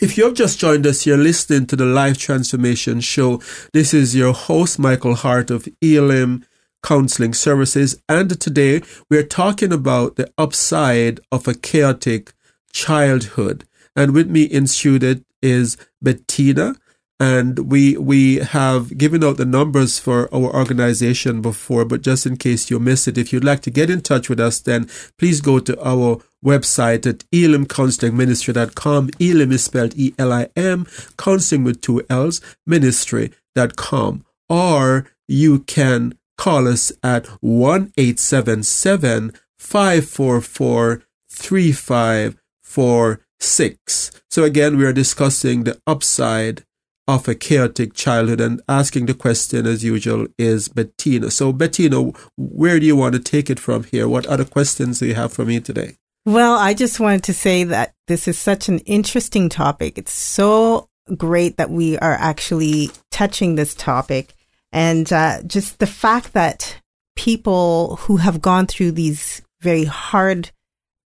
If 0.00 0.16
you 0.16 0.24
have 0.24 0.34
just 0.34 0.58
joined 0.58 0.86
us, 0.86 1.04
you're 1.04 1.18
listening 1.18 1.66
to 1.66 1.76
the 1.76 1.84
Life 1.84 2.16
Transformation 2.16 3.00
Show. 3.00 3.40
This 3.72 3.92
is 3.92 4.16
your 4.16 4.32
host, 4.32 4.78
Michael 4.78 5.14
Hart 5.14 5.50
of 5.50 5.68
Elim 5.82 6.44
Counseling 6.82 7.34
Services. 7.34 8.00
And 8.08 8.40
today 8.40 8.82
we're 9.10 9.26
talking 9.26 9.72
about 9.72 10.16
the 10.16 10.32
upside 10.38 11.20
of 11.30 11.46
a 11.46 11.54
chaotic 11.54 12.32
childhood. 12.72 13.66
And 13.94 14.14
with 14.14 14.30
me 14.30 14.44
in 14.44 14.66
studio 14.66 15.16
is 15.42 15.76
Bettina 16.00 16.76
and 17.20 17.70
we 17.70 17.96
we 17.98 18.36
have 18.36 18.96
given 18.96 19.22
out 19.22 19.36
the 19.36 19.44
numbers 19.44 19.98
for 19.98 20.34
our 20.34 20.56
organization 20.56 21.42
before 21.42 21.84
but 21.84 22.00
just 22.00 22.24
in 22.24 22.38
case 22.38 22.70
you 22.70 22.80
missed 22.80 23.06
it 23.06 23.18
if 23.18 23.30
you'd 23.32 23.44
like 23.44 23.60
to 23.60 23.70
get 23.70 23.90
in 23.90 24.00
touch 24.00 24.30
with 24.30 24.40
us 24.40 24.58
then 24.58 24.88
please 25.18 25.42
go 25.42 25.58
to 25.60 25.78
our 25.86 26.18
website 26.44 27.06
at 27.06 27.18
elimcounselingministry.com 27.30 29.10
elim 29.20 29.52
is 29.52 29.64
spelled 29.64 29.94
e-l-i-m 29.96 30.86
counseling 31.18 31.62
with 31.62 31.82
two 31.82 32.02
l's 32.08 32.40
ministry.com 32.66 34.24
or 34.48 35.06
you 35.28 35.58
can 35.60 36.14
call 36.38 36.66
us 36.66 36.90
at 37.02 37.24
1-877 37.44 39.36
544 39.58 41.02
3546 41.28 44.10
so 44.30 44.42
again 44.42 44.78
we 44.78 44.86
are 44.86 44.94
discussing 44.94 45.64
the 45.64 45.78
upside 45.86 46.64
of 47.08 47.26
a 47.26 47.34
chaotic 47.34 47.94
childhood 47.94 48.40
and 48.40 48.60
asking 48.68 49.06
the 49.06 49.14
question 49.14 49.66
as 49.66 49.82
usual 49.82 50.26
is 50.38 50.68
Bettina. 50.68 51.30
So 51.30 51.52
Bettina, 51.52 52.12
where 52.36 52.78
do 52.78 52.86
you 52.86 52.96
want 52.96 53.14
to 53.14 53.20
take 53.20 53.50
it 53.50 53.58
from 53.58 53.84
here? 53.84 54.08
What 54.08 54.26
other 54.26 54.44
questions 54.44 55.00
do 55.00 55.06
you 55.06 55.14
have 55.14 55.32
for 55.32 55.44
me 55.44 55.60
today? 55.60 55.96
Well, 56.26 56.54
I 56.54 56.74
just 56.74 57.00
wanted 57.00 57.24
to 57.24 57.34
say 57.34 57.64
that 57.64 57.94
this 58.06 58.28
is 58.28 58.38
such 58.38 58.68
an 58.68 58.78
interesting 58.80 59.48
topic. 59.48 59.98
It's 59.98 60.12
so 60.12 60.88
great 61.16 61.56
that 61.56 61.70
we 61.70 61.98
are 61.98 62.12
actually 62.12 62.90
touching 63.10 63.54
this 63.54 63.74
topic. 63.74 64.34
And 64.72 65.12
uh, 65.12 65.42
just 65.42 65.78
the 65.78 65.86
fact 65.86 66.34
that 66.34 66.80
people 67.16 67.96
who 67.96 68.18
have 68.18 68.40
gone 68.40 68.66
through 68.66 68.92
these 68.92 69.42
very 69.60 69.84
hard 69.84 70.50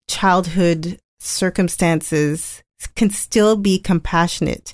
childhood 0.10 1.00
circumstances 1.20 2.62
can 2.96 3.10
still 3.10 3.56
be 3.56 3.80
compassionate 3.80 4.74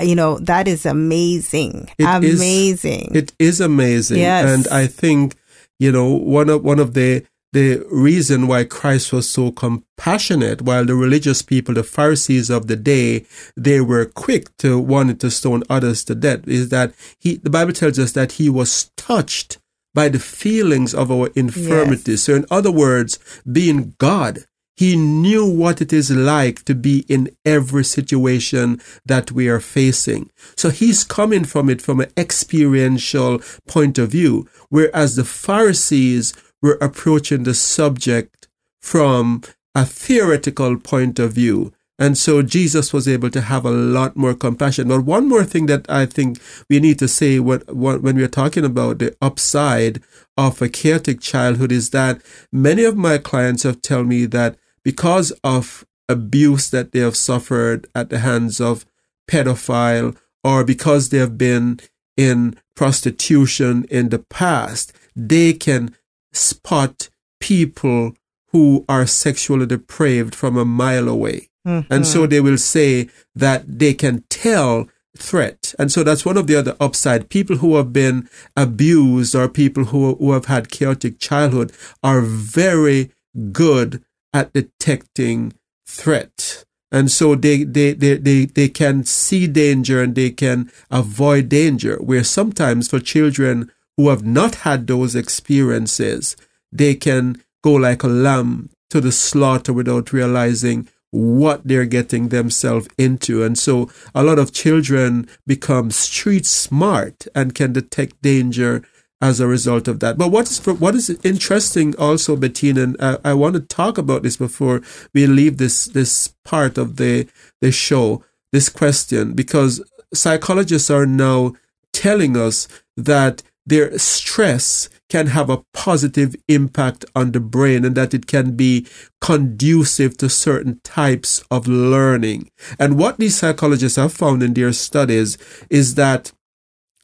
you 0.00 0.14
know, 0.14 0.38
that 0.40 0.68
is 0.68 0.86
amazing. 0.86 1.88
It 1.98 2.04
amazing. 2.04 3.14
Is, 3.14 3.22
it 3.22 3.32
is 3.38 3.60
amazing. 3.60 4.18
Yes. 4.18 4.48
And 4.48 4.72
I 4.72 4.86
think, 4.86 5.34
you 5.78 5.90
know, 5.92 6.10
one 6.10 6.50
of, 6.50 6.64
one 6.64 6.78
of 6.78 6.94
the, 6.94 7.24
the 7.52 7.86
reason 7.90 8.46
why 8.48 8.64
Christ 8.64 9.12
was 9.12 9.28
so 9.30 9.50
compassionate, 9.50 10.60
while 10.60 10.84
the 10.84 10.94
religious 10.94 11.40
people, 11.40 11.74
the 11.74 11.82
Pharisees 11.82 12.50
of 12.50 12.66
the 12.66 12.76
day, 12.76 13.24
they 13.56 13.80
were 13.80 14.04
quick 14.04 14.54
to 14.58 14.78
wanting 14.78 15.16
to 15.18 15.30
stone 15.30 15.62
others 15.70 16.04
to 16.04 16.14
death, 16.14 16.46
is 16.46 16.68
that 16.68 16.92
he, 17.18 17.36
the 17.36 17.48
Bible 17.48 17.72
tells 17.72 17.98
us 17.98 18.12
that 18.12 18.32
he 18.32 18.50
was 18.50 18.90
touched 18.96 19.58
by 19.94 20.10
the 20.10 20.18
feelings 20.18 20.94
of 20.94 21.10
our 21.10 21.28
infirmities. 21.34 22.06
Yes. 22.08 22.22
So 22.24 22.34
in 22.34 22.44
other 22.50 22.70
words, 22.70 23.18
being 23.50 23.94
God, 23.96 24.40
He 24.76 24.94
knew 24.94 25.46
what 25.46 25.80
it 25.80 25.92
is 25.92 26.10
like 26.10 26.64
to 26.64 26.74
be 26.74 27.06
in 27.08 27.30
every 27.44 27.84
situation 27.84 28.80
that 29.06 29.32
we 29.32 29.48
are 29.48 29.60
facing. 29.60 30.30
So 30.54 30.68
he's 30.68 31.02
coming 31.02 31.44
from 31.44 31.70
it 31.70 31.80
from 31.80 32.00
an 32.00 32.12
experiential 32.16 33.40
point 33.66 33.96
of 33.96 34.10
view, 34.10 34.48
whereas 34.68 35.16
the 35.16 35.24
Pharisees 35.24 36.34
were 36.60 36.78
approaching 36.82 37.44
the 37.44 37.54
subject 37.54 38.48
from 38.80 39.42
a 39.74 39.86
theoretical 39.86 40.78
point 40.78 41.18
of 41.18 41.32
view. 41.32 41.72
And 41.98 42.18
so 42.18 42.42
Jesus 42.42 42.92
was 42.92 43.08
able 43.08 43.30
to 43.30 43.40
have 43.40 43.64
a 43.64 43.70
lot 43.70 44.16
more 44.16 44.34
compassion. 44.34 44.88
But 44.88 45.06
one 45.06 45.26
more 45.26 45.44
thing 45.44 45.64
that 45.66 45.86
I 45.88 46.04
think 46.04 46.38
we 46.68 46.78
need 46.80 46.98
to 46.98 47.08
say 47.08 47.38
when, 47.38 47.62
we're 47.68 48.28
talking 48.28 48.66
about 48.66 48.98
the 48.98 49.16
upside 49.22 50.02
of 50.36 50.60
a 50.60 50.68
chaotic 50.68 51.22
childhood 51.22 51.72
is 51.72 51.90
that 51.90 52.20
many 52.52 52.84
of 52.84 52.98
my 52.98 53.16
clients 53.16 53.62
have 53.62 53.80
told 53.80 54.08
me 54.08 54.26
that 54.26 54.58
because 54.86 55.32
of 55.42 55.84
abuse 56.08 56.70
that 56.70 56.92
they 56.92 57.00
have 57.00 57.16
suffered 57.16 57.88
at 57.92 58.08
the 58.08 58.20
hands 58.20 58.60
of 58.60 58.86
pedophile 59.28 60.16
or 60.44 60.62
because 60.62 61.08
they 61.08 61.18
have 61.18 61.36
been 61.36 61.80
in 62.16 62.56
prostitution 62.76 63.84
in 63.90 64.10
the 64.10 64.20
past, 64.20 64.92
they 65.16 65.52
can 65.52 65.92
spot 66.32 67.08
people 67.40 68.14
who 68.52 68.84
are 68.88 69.08
sexually 69.08 69.66
depraved 69.66 70.36
from 70.36 70.56
a 70.56 70.64
mile 70.64 71.08
away. 71.08 71.48
Mm-hmm. 71.66 71.92
And 71.92 72.06
so 72.06 72.28
they 72.28 72.40
will 72.40 72.56
say 72.56 73.08
that 73.34 73.64
they 73.66 73.92
can 73.92 74.22
tell 74.30 74.88
threat. 75.18 75.74
And 75.80 75.90
so 75.90 76.04
that's 76.04 76.24
one 76.24 76.36
of 76.36 76.46
the 76.46 76.54
other 76.54 76.76
upside. 76.78 77.28
People 77.28 77.56
who 77.56 77.74
have 77.74 77.92
been 77.92 78.28
abused 78.56 79.34
or 79.34 79.48
people 79.48 79.86
who, 79.86 80.14
who 80.14 80.30
have 80.30 80.44
had 80.44 80.70
chaotic 80.70 81.18
childhood 81.18 81.72
are 82.04 82.20
very 82.20 83.10
good 83.50 84.04
at 84.32 84.52
detecting 84.52 85.54
threat. 85.86 86.64
And 86.92 87.10
so 87.10 87.34
they, 87.34 87.64
they, 87.64 87.92
they, 87.92 88.16
they, 88.16 88.44
they 88.46 88.68
can 88.68 89.04
see 89.04 89.46
danger 89.46 90.02
and 90.02 90.14
they 90.14 90.30
can 90.30 90.70
avoid 90.90 91.48
danger. 91.48 91.96
Where 91.96 92.24
sometimes 92.24 92.88
for 92.88 93.00
children 93.00 93.72
who 93.96 94.08
have 94.08 94.24
not 94.24 94.56
had 94.56 94.86
those 94.86 95.14
experiences, 95.14 96.36
they 96.70 96.94
can 96.94 97.42
go 97.62 97.72
like 97.72 98.02
a 98.02 98.08
lamb 98.08 98.70
to 98.90 99.00
the 99.00 99.12
slaughter 99.12 99.72
without 99.72 100.12
realizing 100.12 100.88
what 101.10 101.62
they're 101.64 101.86
getting 101.86 102.28
themselves 102.28 102.88
into. 102.98 103.42
And 103.42 103.58
so 103.58 103.90
a 104.14 104.22
lot 104.22 104.38
of 104.38 104.52
children 104.52 105.28
become 105.46 105.90
street 105.90 106.46
smart 106.46 107.26
and 107.34 107.54
can 107.54 107.72
detect 107.72 108.20
danger 108.22 108.82
as 109.20 109.40
a 109.40 109.46
result 109.46 109.88
of 109.88 110.00
that. 110.00 110.18
But 110.18 110.30
what 110.30 110.50
is 110.50 110.64
what 110.66 110.94
is 110.94 111.10
interesting 111.24 111.96
also, 111.96 112.36
Bettina, 112.36 112.82
and 112.82 112.96
I, 113.00 113.18
I 113.24 113.34
want 113.34 113.54
to 113.54 113.60
talk 113.60 113.98
about 113.98 114.22
this 114.22 114.36
before 114.36 114.82
we 115.14 115.26
leave 115.26 115.58
this 115.58 115.86
this 115.86 116.34
part 116.44 116.78
of 116.78 116.96
the 116.96 117.28
the 117.60 117.72
show, 117.72 118.22
this 118.52 118.68
question, 118.68 119.32
because 119.32 119.82
psychologists 120.12 120.90
are 120.90 121.06
now 121.06 121.54
telling 121.92 122.36
us 122.36 122.68
that 122.96 123.42
their 123.64 123.98
stress 123.98 124.88
can 125.08 125.28
have 125.28 125.50
a 125.50 125.62
positive 125.72 126.34
impact 126.48 127.04
on 127.14 127.32
the 127.32 127.40
brain 127.40 127.84
and 127.84 127.96
that 127.96 128.14
it 128.14 128.26
can 128.26 128.56
be 128.56 128.86
conducive 129.20 130.16
to 130.18 130.28
certain 130.28 130.80
types 130.84 131.44
of 131.50 131.66
learning. 131.66 132.50
And 132.78 132.98
what 132.98 133.18
these 133.18 133.36
psychologists 133.36 133.96
have 133.96 134.12
found 134.12 134.42
in 134.42 134.54
their 134.54 134.72
studies 134.72 135.36
is 135.68 135.96
that 135.96 136.32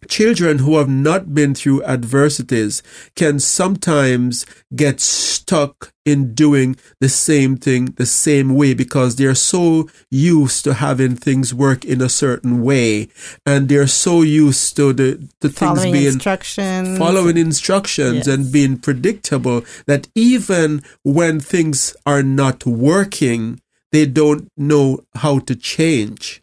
children 0.09 0.59
who 0.59 0.77
have 0.77 0.89
not 0.89 1.35
been 1.35 1.55
through 1.55 1.83
adversities 1.85 2.83
can 3.15 3.39
sometimes 3.39 4.47
get 4.75 5.01
stuck 5.01 5.93
in 6.05 6.35
doing 6.35 6.77
the 7.01 7.09
same 7.09 7.57
thing 7.57 7.87
the 7.97 8.07
same 8.07 8.55
way 8.55 8.75
because 8.75 9.17
they're 9.17 9.35
so 9.35 9.89
used 10.11 10.65
to 10.65 10.75
having 10.75 11.15
things 11.15 11.55
work 11.55 11.85
in 11.85 12.01
a 12.01 12.09
certain 12.09 12.63
way 12.63 13.09
and 13.47 13.69
they're 13.69 13.87
so 13.87 14.23
used 14.23 14.75
to 14.75 14.93
the, 14.93 15.29
the 15.41 15.49
things 15.49 15.83
being 15.83 16.07
instructions. 16.07 16.99
following 16.99 17.37
instructions 17.37 18.27
yes. 18.27 18.27
and 18.27 18.53
being 18.53 18.77
predictable 18.77 19.65
that 19.87 20.09
even 20.15 20.83
when 21.05 21.39
things 21.39 21.95
are 22.05 22.23
not 22.23 22.67
working 22.67 23.61
they 23.93 24.07
don't 24.07 24.51
know 24.57 25.05
how 25.17 25.39
to 25.39 25.55
change 25.55 26.42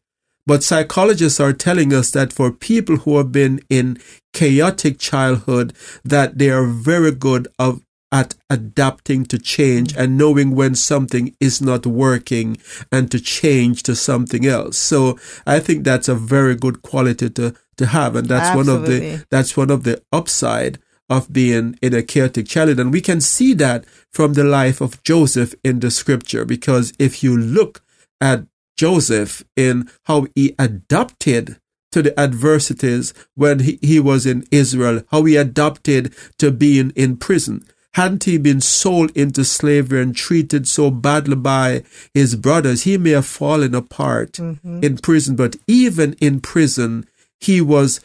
but 0.49 0.63
psychologists 0.63 1.39
are 1.39 1.53
telling 1.53 1.93
us 1.93 2.09
that 2.09 2.33
for 2.33 2.51
people 2.51 2.97
who 2.97 3.17
have 3.17 3.31
been 3.31 3.61
in 3.69 3.99
chaotic 4.33 4.97
childhood, 4.97 5.75
that 6.03 6.39
they 6.39 6.49
are 6.49 6.65
very 6.65 7.11
good 7.11 7.47
of 7.59 7.85
at 8.11 8.33
adapting 8.49 9.25
to 9.25 9.37
change 9.37 9.95
and 9.95 10.17
knowing 10.17 10.55
when 10.55 10.73
something 10.73 11.35
is 11.39 11.61
not 11.61 11.85
working 11.85 12.57
and 12.91 13.11
to 13.11 13.19
change 13.19 13.83
to 13.83 13.95
something 13.95 14.47
else. 14.47 14.75
So 14.79 15.19
I 15.45 15.59
think 15.59 15.83
that's 15.83 16.09
a 16.09 16.15
very 16.15 16.55
good 16.55 16.81
quality 16.81 17.29
to, 17.29 17.53
to 17.77 17.85
have. 17.85 18.15
And 18.15 18.27
that's 18.27 18.49
Absolutely. 18.49 18.73
one 18.73 18.79
of 18.79 19.19
the, 19.19 19.25
that's 19.29 19.55
one 19.55 19.69
of 19.69 19.83
the 19.83 20.01
upside 20.11 20.79
of 21.11 21.31
being 21.31 21.77
in 21.79 21.93
a 21.93 22.01
chaotic 22.01 22.47
childhood. 22.47 22.79
And 22.79 22.91
we 22.91 23.01
can 23.01 23.21
see 23.21 23.53
that 23.53 23.85
from 24.11 24.33
the 24.33 24.43
life 24.43 24.81
of 24.81 25.03
Joseph 25.03 25.53
in 25.63 25.79
the 25.79 25.91
scripture, 25.91 26.43
because 26.43 26.91
if 26.97 27.21
you 27.21 27.37
look 27.37 27.83
at 28.19 28.45
Joseph 28.79 29.43
in 29.57 29.89
how 30.05 30.27
he 30.35 30.55
adapted 30.57 31.59
to 31.91 32.01
the 32.01 32.17
adversities 32.17 33.13
when 33.35 33.59
he, 33.59 33.77
he 33.81 33.99
was 33.99 34.25
in 34.25 34.45
Israel, 34.51 35.03
how 35.11 35.25
he 35.25 35.35
adapted 35.35 36.15
to 36.37 36.49
being 36.49 36.91
in 36.95 37.17
prison. 37.17 37.65
Hadn't 37.95 38.23
he 38.23 38.37
been 38.37 38.61
sold 38.61 39.11
into 39.17 39.43
slavery 39.43 40.01
and 40.01 40.15
treated 40.15 40.65
so 40.65 40.91
badly 40.91 41.35
by 41.35 41.83
his 42.13 42.37
brothers, 42.37 42.83
he 42.83 42.97
may 42.97 43.09
have 43.09 43.25
fallen 43.25 43.75
apart 43.75 44.33
mm-hmm. 44.33 44.81
in 44.81 44.97
prison. 44.97 45.35
But 45.35 45.57
even 45.67 46.13
in 46.21 46.39
prison, 46.39 47.05
he 47.41 47.59
was 47.59 47.99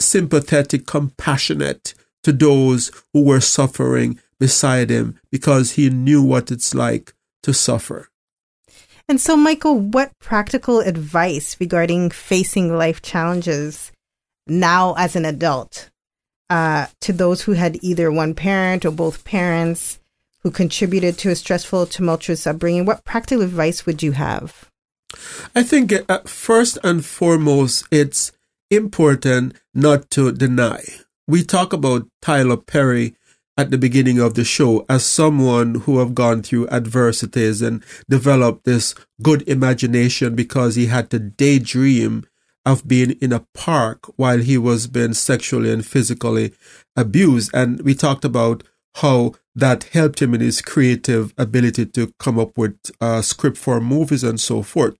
sympathetic, 0.00 0.86
compassionate 0.86 1.94
to 2.24 2.32
those 2.32 2.90
who 3.12 3.22
were 3.22 3.40
suffering 3.40 4.18
beside 4.40 4.90
him 4.90 5.20
because 5.30 5.72
he 5.72 5.88
knew 5.88 6.20
what 6.20 6.50
it's 6.50 6.74
like 6.74 7.14
to 7.44 7.54
suffer. 7.54 8.09
And 9.10 9.20
so, 9.20 9.36
Michael, 9.36 9.76
what 9.76 10.16
practical 10.20 10.78
advice 10.78 11.56
regarding 11.58 12.10
facing 12.10 12.72
life 12.72 13.02
challenges 13.02 13.90
now 14.46 14.94
as 14.96 15.16
an 15.16 15.24
adult 15.24 15.90
uh, 16.48 16.86
to 17.00 17.12
those 17.12 17.42
who 17.42 17.54
had 17.54 17.82
either 17.82 18.12
one 18.12 18.34
parent 18.34 18.84
or 18.84 18.92
both 18.92 19.24
parents 19.24 19.98
who 20.44 20.52
contributed 20.52 21.18
to 21.18 21.30
a 21.30 21.34
stressful, 21.34 21.86
tumultuous 21.86 22.46
upbringing? 22.46 22.84
What 22.84 23.02
practical 23.02 23.42
advice 23.42 23.84
would 23.84 24.00
you 24.00 24.12
have? 24.12 24.70
I 25.56 25.64
think 25.64 25.92
uh, 26.08 26.20
first 26.20 26.78
and 26.84 27.04
foremost, 27.04 27.86
it's 27.90 28.30
important 28.70 29.56
not 29.74 30.08
to 30.12 30.30
deny. 30.30 30.84
We 31.26 31.42
talk 31.42 31.72
about 31.72 32.06
Tyler 32.22 32.58
Perry 32.58 33.16
at 33.60 33.70
the 33.70 33.76
beginning 33.76 34.18
of 34.18 34.32
the 34.32 34.42
show 34.42 34.86
as 34.88 35.04
someone 35.04 35.74
who 35.74 35.98
have 35.98 36.14
gone 36.14 36.42
through 36.42 36.66
adversities 36.68 37.60
and 37.60 37.84
developed 38.08 38.64
this 38.64 38.94
good 39.22 39.46
imagination 39.46 40.34
because 40.34 40.76
he 40.76 40.86
had 40.86 41.10
to 41.10 41.18
daydream 41.18 42.24
of 42.64 42.88
being 42.88 43.10
in 43.20 43.34
a 43.34 43.44
park 43.52 44.06
while 44.16 44.38
he 44.38 44.56
was 44.56 44.86
being 44.86 45.12
sexually 45.12 45.70
and 45.70 45.84
physically 45.84 46.54
abused. 46.96 47.50
And 47.52 47.82
we 47.82 47.94
talked 47.94 48.24
about 48.24 48.62
how 48.96 49.34
that 49.54 49.84
helped 49.92 50.22
him 50.22 50.32
in 50.32 50.40
his 50.40 50.62
creative 50.62 51.34
ability 51.36 51.84
to 51.84 52.14
come 52.18 52.38
up 52.38 52.56
with 52.56 52.78
uh, 52.98 53.20
script 53.20 53.58
for 53.58 53.78
movies 53.78 54.24
and 54.24 54.40
so 54.40 54.62
forth. 54.62 54.96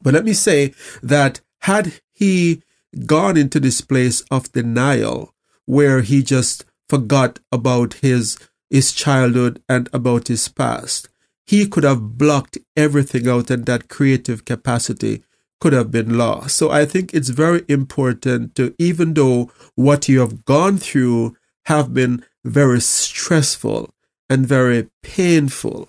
But 0.00 0.14
let 0.14 0.24
me 0.24 0.34
say 0.34 0.72
that 1.02 1.40
had 1.62 2.00
he 2.12 2.62
gone 3.06 3.36
into 3.36 3.58
this 3.58 3.80
place 3.80 4.22
of 4.30 4.52
denial 4.52 5.34
where 5.66 6.02
he 6.02 6.22
just 6.22 6.64
forgot 6.88 7.38
about 7.52 7.94
his 7.94 8.38
his 8.70 8.92
childhood 8.92 9.62
and 9.68 9.88
about 9.92 10.28
his 10.28 10.48
past. 10.48 11.08
He 11.46 11.66
could 11.66 11.84
have 11.84 12.18
blocked 12.18 12.58
everything 12.76 13.26
out 13.28 13.50
and 13.50 13.64
that 13.66 13.88
creative 13.88 14.44
capacity 14.44 15.22
could 15.60 15.72
have 15.72 15.90
been 15.90 16.18
lost. 16.18 16.56
So 16.56 16.70
I 16.70 16.84
think 16.84 17.14
it's 17.14 17.30
very 17.30 17.64
important 17.68 18.54
to, 18.56 18.74
even 18.78 19.14
though 19.14 19.50
what 19.74 20.08
you 20.08 20.20
have 20.20 20.44
gone 20.44 20.76
through 20.76 21.36
have 21.66 21.94
been 21.94 22.24
very 22.44 22.80
stressful 22.80 23.92
and 24.28 24.46
very 24.46 24.88
painful, 25.02 25.88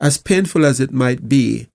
as 0.00 0.18
painful 0.18 0.66
as 0.66 0.80
it 0.80 0.92
might 0.92 1.28
be, 1.28 1.68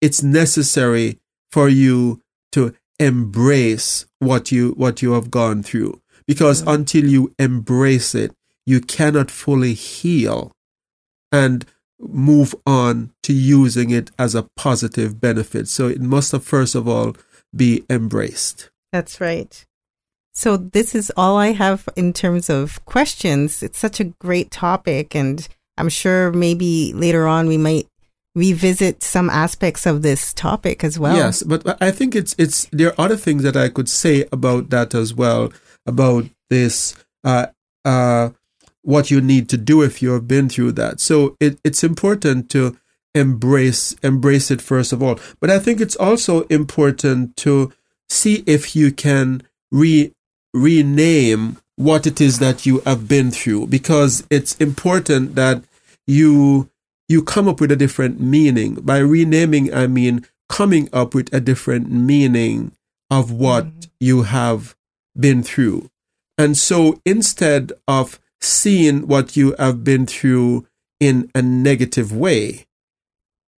it's 0.00 0.22
necessary 0.22 1.18
for 1.52 1.68
you 1.68 2.20
to 2.52 2.74
embrace 2.98 4.06
what 4.18 4.50
you, 4.50 4.70
what 4.72 5.02
you 5.02 5.12
have 5.12 5.30
gone 5.30 5.62
through 5.62 6.00
because 6.30 6.62
mm. 6.62 6.72
until 6.72 7.06
you 7.06 7.34
embrace 7.40 8.14
it, 8.14 8.30
you 8.64 8.80
cannot 8.80 9.32
fully 9.32 9.74
heal 9.74 10.52
and 11.32 11.66
move 11.98 12.54
on 12.64 13.10
to 13.24 13.32
using 13.32 13.90
it 13.90 14.12
as 14.16 14.36
a 14.36 14.46
positive 14.54 15.20
benefit. 15.20 15.66
So 15.66 15.88
it 15.88 16.00
must 16.00 16.30
have, 16.30 16.44
first 16.44 16.76
of 16.76 16.86
all, 16.86 17.16
be 17.54 17.84
embraced. 17.90 18.70
That's 18.92 19.20
right. 19.20 19.66
So 20.32 20.56
this 20.56 20.94
is 20.94 21.10
all 21.16 21.36
I 21.36 21.48
have 21.50 21.88
in 21.96 22.12
terms 22.12 22.48
of 22.48 22.84
questions. 22.84 23.60
It's 23.60 23.80
such 23.80 23.98
a 23.98 24.04
great 24.20 24.52
topic 24.52 25.16
and 25.16 25.48
I'm 25.78 25.88
sure 25.88 26.30
maybe 26.30 26.92
later 26.92 27.26
on 27.26 27.48
we 27.48 27.58
might 27.58 27.88
revisit 28.36 29.02
some 29.02 29.28
aspects 29.28 29.84
of 29.84 30.02
this 30.02 30.32
topic 30.32 30.84
as 30.84 30.96
well. 30.96 31.16
Yes, 31.16 31.42
but 31.42 31.82
I 31.82 31.90
think 31.90 32.14
it's 32.14 32.36
it's 32.38 32.68
there 32.70 32.90
are 32.90 33.00
other 33.06 33.16
things 33.16 33.42
that 33.42 33.56
I 33.56 33.68
could 33.68 33.88
say 33.88 34.26
about 34.30 34.70
that 34.70 34.94
as 34.94 35.12
well 35.12 35.52
about 35.86 36.26
this 36.48 36.94
uh, 37.24 37.46
uh, 37.84 38.30
what 38.82 39.10
you 39.10 39.20
need 39.20 39.48
to 39.48 39.56
do 39.56 39.82
if 39.82 40.02
you 40.02 40.10
have 40.12 40.26
been 40.26 40.48
through 40.48 40.72
that. 40.72 41.00
So 41.00 41.36
it, 41.40 41.58
it's 41.64 41.84
important 41.84 42.50
to 42.50 42.76
embrace 43.14 43.94
embrace 44.02 44.50
it 44.50 44.62
first 44.62 44.92
of 44.92 45.02
all. 45.02 45.18
But 45.40 45.50
I 45.50 45.58
think 45.58 45.80
it's 45.80 45.96
also 45.96 46.42
important 46.42 47.36
to 47.38 47.72
see 48.08 48.42
if 48.46 48.76
you 48.76 48.92
can 48.92 49.42
re 49.70 50.12
rename 50.52 51.58
what 51.76 52.06
it 52.06 52.20
is 52.20 52.38
that 52.40 52.66
you 52.66 52.80
have 52.80 53.08
been 53.08 53.30
through 53.30 53.66
because 53.68 54.26
it's 54.30 54.54
important 54.56 55.34
that 55.34 55.64
you 56.06 56.68
you 57.08 57.22
come 57.22 57.48
up 57.48 57.60
with 57.60 57.72
a 57.72 57.76
different 57.76 58.20
meaning. 58.20 58.74
By 58.74 58.98
renaming, 58.98 59.72
I 59.74 59.86
mean 59.86 60.26
coming 60.48 60.88
up 60.92 61.14
with 61.14 61.32
a 61.32 61.40
different 61.40 61.90
meaning 61.90 62.72
of 63.10 63.32
what 63.32 63.66
mm-hmm. 63.66 63.90
you 63.98 64.22
have 64.22 64.76
been 65.18 65.42
through. 65.42 65.90
And 66.38 66.56
so 66.56 67.00
instead 67.04 67.72
of 67.86 68.18
seeing 68.40 69.06
what 69.06 69.36
you 69.36 69.54
have 69.58 69.84
been 69.84 70.06
through 70.06 70.66
in 70.98 71.30
a 71.34 71.42
negative 71.42 72.14
way, 72.14 72.66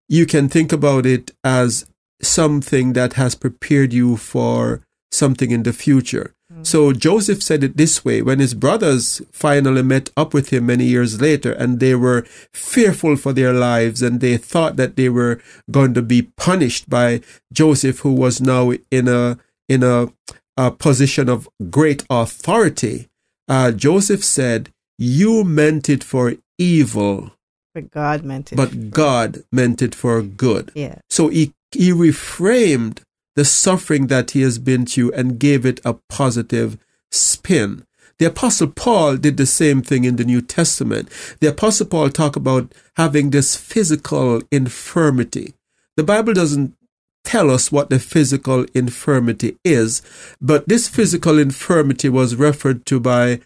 you 0.09 0.25
can 0.25 0.49
think 0.49 0.71
about 0.73 1.05
it 1.05 1.31
as 1.43 1.85
something 2.21 2.93
that 2.93 3.13
has 3.13 3.35
prepared 3.35 3.93
you 3.93 4.17
for 4.17 4.81
something 5.11 5.51
in 5.51 5.63
the 5.63 5.73
future. 5.73 6.33
Mm. 6.51 6.65
So 6.65 6.93
Joseph 6.93 7.43
said 7.43 7.63
it 7.63 7.77
this 7.77 8.03
way 8.03 8.21
when 8.21 8.39
his 8.39 8.53
brothers 8.53 9.21
finally 9.31 9.83
met 9.83 10.09
up 10.17 10.33
with 10.33 10.51
him 10.51 10.65
many 10.65 10.85
years 10.85 11.21
later 11.21 11.51
and 11.53 11.79
they 11.79 11.95
were 11.95 12.23
fearful 12.53 13.15
for 13.15 13.33
their 13.33 13.53
lives 13.53 14.01
and 14.01 14.19
they 14.19 14.37
thought 14.37 14.75
that 14.77 14.95
they 14.95 15.09
were 15.09 15.41
going 15.69 15.93
to 15.93 16.01
be 16.01 16.23
punished 16.23 16.89
by 16.89 17.21
Joseph 17.53 17.99
who 17.99 18.13
was 18.13 18.41
now 18.41 18.73
in 18.89 19.07
a 19.07 19.37
in 19.69 19.83
a, 19.83 20.11
a 20.57 20.71
position 20.71 21.29
of 21.29 21.49
great 21.69 22.03
authority. 22.09 23.07
Uh, 23.47 23.71
Joseph 23.71 24.23
said, 24.23 24.69
"You 24.97 25.43
meant 25.43 25.89
it 25.89 26.03
for 26.03 26.35
evil, 26.57 27.31
but 27.73 27.91
God 27.91 28.23
meant 28.23 28.51
it. 28.51 28.55
But 28.55 28.91
God 28.91 29.43
meant 29.51 29.81
it 29.81 29.95
for 29.95 30.21
good." 30.21 30.71
Yeah. 30.75 30.99
So 31.09 31.29
he 31.29 31.53
he 31.71 31.91
reframed 31.91 32.99
the 33.35 33.45
suffering 33.45 34.07
that 34.07 34.31
he 34.31 34.41
has 34.41 34.59
been 34.59 34.85
through 34.85 35.11
and 35.13 35.39
gave 35.39 35.65
it 35.65 35.79
a 35.85 35.93
positive 36.09 36.77
spin. 37.11 37.85
The 38.19 38.27
apostle 38.27 38.67
Paul 38.67 39.17
did 39.17 39.37
the 39.37 39.47
same 39.47 39.81
thing 39.81 40.03
in 40.05 40.17
the 40.17 40.23
New 40.23 40.41
Testament. 40.41 41.09
The 41.39 41.47
apostle 41.47 41.87
Paul 41.87 42.09
talked 42.09 42.35
about 42.35 42.71
having 42.95 43.31
this 43.31 43.55
physical 43.55 44.41
infirmity. 44.51 45.55
The 45.97 46.03
Bible 46.03 46.33
doesn't 46.33 46.75
tell 47.23 47.49
us 47.49 47.71
what 47.71 47.89
the 47.89 47.99
physical 47.99 48.65
infirmity 48.73 49.57
is, 49.63 50.01
but 50.41 50.67
this 50.67 50.87
physical 50.87 51.39
infirmity 51.39 52.09
was 52.09 52.35
referred 52.35 52.85
to 52.87 52.99
by 52.99 53.39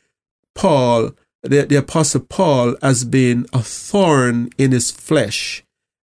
Paul, 0.54 1.12
the, 1.44 1.66
the 1.66 1.76
apostle 1.76 2.22
Paul, 2.22 2.76
as 2.82 3.04
being 3.04 3.46
a 3.54 3.62
thorn 3.62 4.50
in 4.58 4.72
his 4.72 4.92
flesh. 4.92 5.64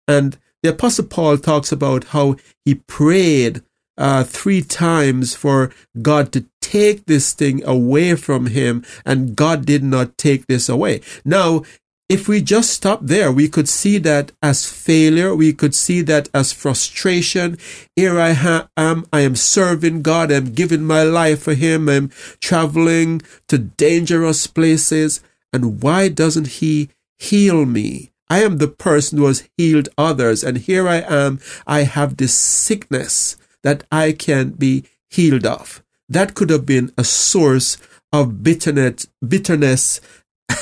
And 0.08 0.38
the 0.62 0.70
apostle 0.70 1.06
Paul 1.06 1.38
talks 1.38 1.72
about 1.72 2.04
how 2.04 2.36
he 2.64 2.74
prayed 2.74 3.62
uh, 3.96 4.24
three 4.24 4.62
times 4.62 5.34
for 5.34 5.70
God 6.00 6.32
to 6.32 6.46
take 6.60 7.06
this 7.06 7.32
thing 7.34 7.64
away 7.64 8.14
from 8.14 8.46
him, 8.46 8.84
and 9.04 9.36
God 9.36 9.66
did 9.66 9.82
not 9.82 10.16
take 10.16 10.46
this 10.46 10.68
away. 10.68 11.00
Now, 11.24 11.62
if 12.10 12.26
we 12.26 12.42
just 12.42 12.70
stop 12.70 12.98
there, 13.02 13.30
we 13.30 13.48
could 13.48 13.68
see 13.68 13.96
that 13.98 14.32
as 14.42 14.66
failure. 14.66 15.32
We 15.32 15.52
could 15.52 15.76
see 15.76 16.00
that 16.02 16.28
as 16.34 16.52
frustration. 16.52 17.56
Here 17.94 18.18
I 18.18 18.32
ha- 18.32 18.68
am. 18.76 19.06
I 19.12 19.20
am 19.20 19.36
serving 19.36 20.02
God. 20.02 20.32
I'm 20.32 20.52
giving 20.52 20.82
my 20.82 21.04
life 21.04 21.44
for 21.44 21.54
Him. 21.54 21.88
I'm 21.88 22.10
traveling 22.40 23.22
to 23.46 23.58
dangerous 23.58 24.48
places. 24.48 25.20
And 25.52 25.80
why 25.84 26.08
doesn't 26.08 26.58
He 26.58 26.90
heal 27.16 27.64
me? 27.64 28.10
I 28.28 28.42
am 28.42 28.58
the 28.58 28.66
person 28.66 29.18
who 29.18 29.26
has 29.26 29.48
healed 29.56 29.88
others. 29.96 30.42
And 30.42 30.58
here 30.58 30.88
I 30.88 31.02
am. 31.02 31.38
I 31.64 31.84
have 31.84 32.16
this 32.16 32.34
sickness 32.34 33.36
that 33.62 33.84
I 33.92 34.10
can't 34.10 34.58
be 34.58 34.82
healed 35.08 35.46
of. 35.46 35.80
That 36.08 36.34
could 36.34 36.50
have 36.50 36.66
been 36.66 36.92
a 36.98 37.04
source 37.04 37.76
of 38.12 38.42
bitterness, 38.42 39.06
bitterness 39.26 40.00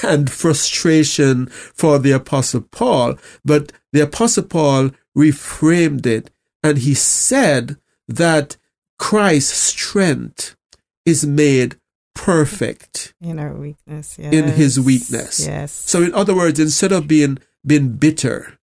and 0.02 0.30
frustration 0.30 1.46
for 1.46 1.98
the 1.98 2.12
apostle 2.12 2.62
Paul. 2.62 3.16
But 3.44 3.72
the 3.92 4.00
apostle 4.00 4.44
Paul 4.44 4.90
reframed 5.16 6.06
it 6.06 6.30
and 6.62 6.78
he 6.78 6.94
said 6.94 7.76
that 8.06 8.56
Christ's 8.98 9.56
strength 9.58 10.56
is 11.04 11.26
made 11.26 11.76
perfect 12.14 13.14
in 13.20 13.38
our 13.38 13.54
weakness, 13.54 14.18
yes. 14.18 14.32
in 14.32 14.48
his 14.48 14.78
weakness. 14.78 15.46
Yes. 15.46 15.72
So 15.72 16.02
in 16.02 16.12
other 16.14 16.34
words, 16.34 16.58
instead 16.58 16.92
of 16.92 17.06
being 17.06 17.38
being 17.64 17.96
bitter, 17.96 18.58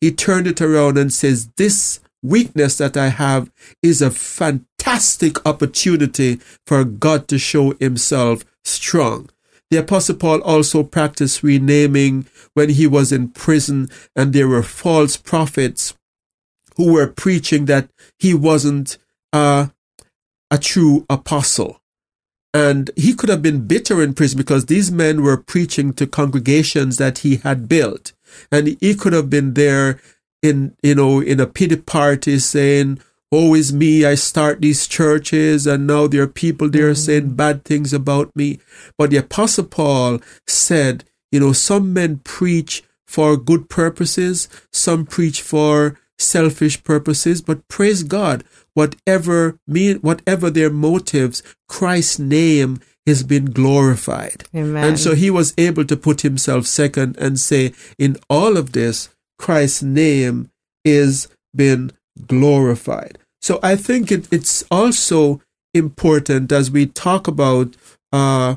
he 0.00 0.10
turned 0.10 0.46
it 0.46 0.60
around 0.60 0.98
and 0.98 1.12
says, 1.12 1.48
This 1.56 2.00
weakness 2.22 2.78
that 2.78 2.96
I 2.96 3.08
have 3.08 3.50
is 3.82 4.02
a 4.02 4.10
fantastic 4.10 5.44
opportunity 5.46 6.40
for 6.66 6.84
God 6.84 7.28
to 7.28 7.38
show 7.38 7.72
himself 7.78 8.44
strong. 8.64 9.30
The 9.70 9.78
Apostle 9.78 10.16
Paul 10.16 10.40
also 10.42 10.82
practiced 10.82 11.42
renaming 11.42 12.26
when 12.54 12.70
he 12.70 12.86
was 12.86 13.12
in 13.12 13.28
prison 13.28 13.90
and 14.16 14.32
there 14.32 14.48
were 14.48 14.62
false 14.62 15.16
prophets 15.16 15.94
who 16.76 16.92
were 16.92 17.08
preaching 17.08 17.66
that 17.66 17.90
he 18.18 18.32
wasn't 18.32 18.96
uh, 19.32 19.66
a 20.50 20.58
true 20.58 21.04
apostle. 21.10 21.80
And 22.54 22.90
he 22.96 23.14
could 23.14 23.28
have 23.28 23.42
been 23.42 23.66
bitter 23.66 24.02
in 24.02 24.14
prison 24.14 24.38
because 24.38 24.66
these 24.66 24.90
men 24.90 25.22
were 25.22 25.36
preaching 25.36 25.92
to 25.94 26.06
congregations 26.06 26.96
that 26.96 27.18
he 27.18 27.36
had 27.36 27.68
built. 27.68 28.12
And 28.50 28.78
he 28.80 28.94
could 28.94 29.12
have 29.12 29.28
been 29.28 29.52
there 29.54 30.00
in 30.42 30.76
you 30.82 30.94
know 30.94 31.20
in 31.20 31.40
a 31.40 31.46
pity 31.46 31.76
party 31.76 32.38
saying 32.38 33.00
oh 33.32 33.54
is 33.54 33.72
me 33.72 34.04
i 34.04 34.14
start 34.14 34.60
these 34.60 34.86
churches 34.86 35.66
and 35.66 35.86
now 35.86 36.06
there 36.06 36.22
are 36.22 36.28
people 36.28 36.68
there 36.68 36.92
mm-hmm. 36.92 36.94
saying 36.94 37.34
bad 37.34 37.64
things 37.64 37.92
about 37.92 38.34
me 38.34 38.58
but 38.96 39.10
the 39.10 39.16
apostle 39.16 39.64
paul 39.64 40.20
said 40.46 41.04
you 41.30 41.40
know 41.40 41.52
some 41.52 41.92
men 41.92 42.18
preach 42.18 42.82
for 43.06 43.36
good 43.36 43.68
purposes 43.68 44.48
some 44.72 45.04
preach 45.04 45.42
for 45.42 45.98
selfish 46.18 46.82
purposes 46.82 47.40
but 47.42 47.66
praise 47.68 48.02
god 48.02 48.44
whatever 48.74 49.58
mean 49.66 49.96
whatever 49.98 50.50
their 50.50 50.70
motives 50.70 51.42
christ's 51.68 52.18
name 52.18 52.80
has 53.06 53.22
been 53.22 53.46
glorified 53.46 54.44
Amen. 54.54 54.84
and 54.84 54.98
so 54.98 55.14
he 55.14 55.30
was 55.30 55.54
able 55.56 55.84
to 55.84 55.96
put 55.96 56.20
himself 56.20 56.66
second 56.66 57.16
and 57.16 57.40
say 57.40 57.72
in 57.98 58.16
all 58.28 58.56
of 58.56 58.72
this 58.72 59.08
Christ's 59.38 59.82
name 59.82 60.50
is 60.84 61.28
been 61.54 61.92
glorified. 62.26 63.18
So 63.40 63.58
I 63.62 63.76
think 63.76 64.10
it, 64.10 64.28
it's 64.32 64.64
also 64.70 65.40
important 65.74 66.50
as 66.52 66.70
we 66.70 66.86
talk 66.86 67.28
about 67.28 67.76
uh, 68.12 68.56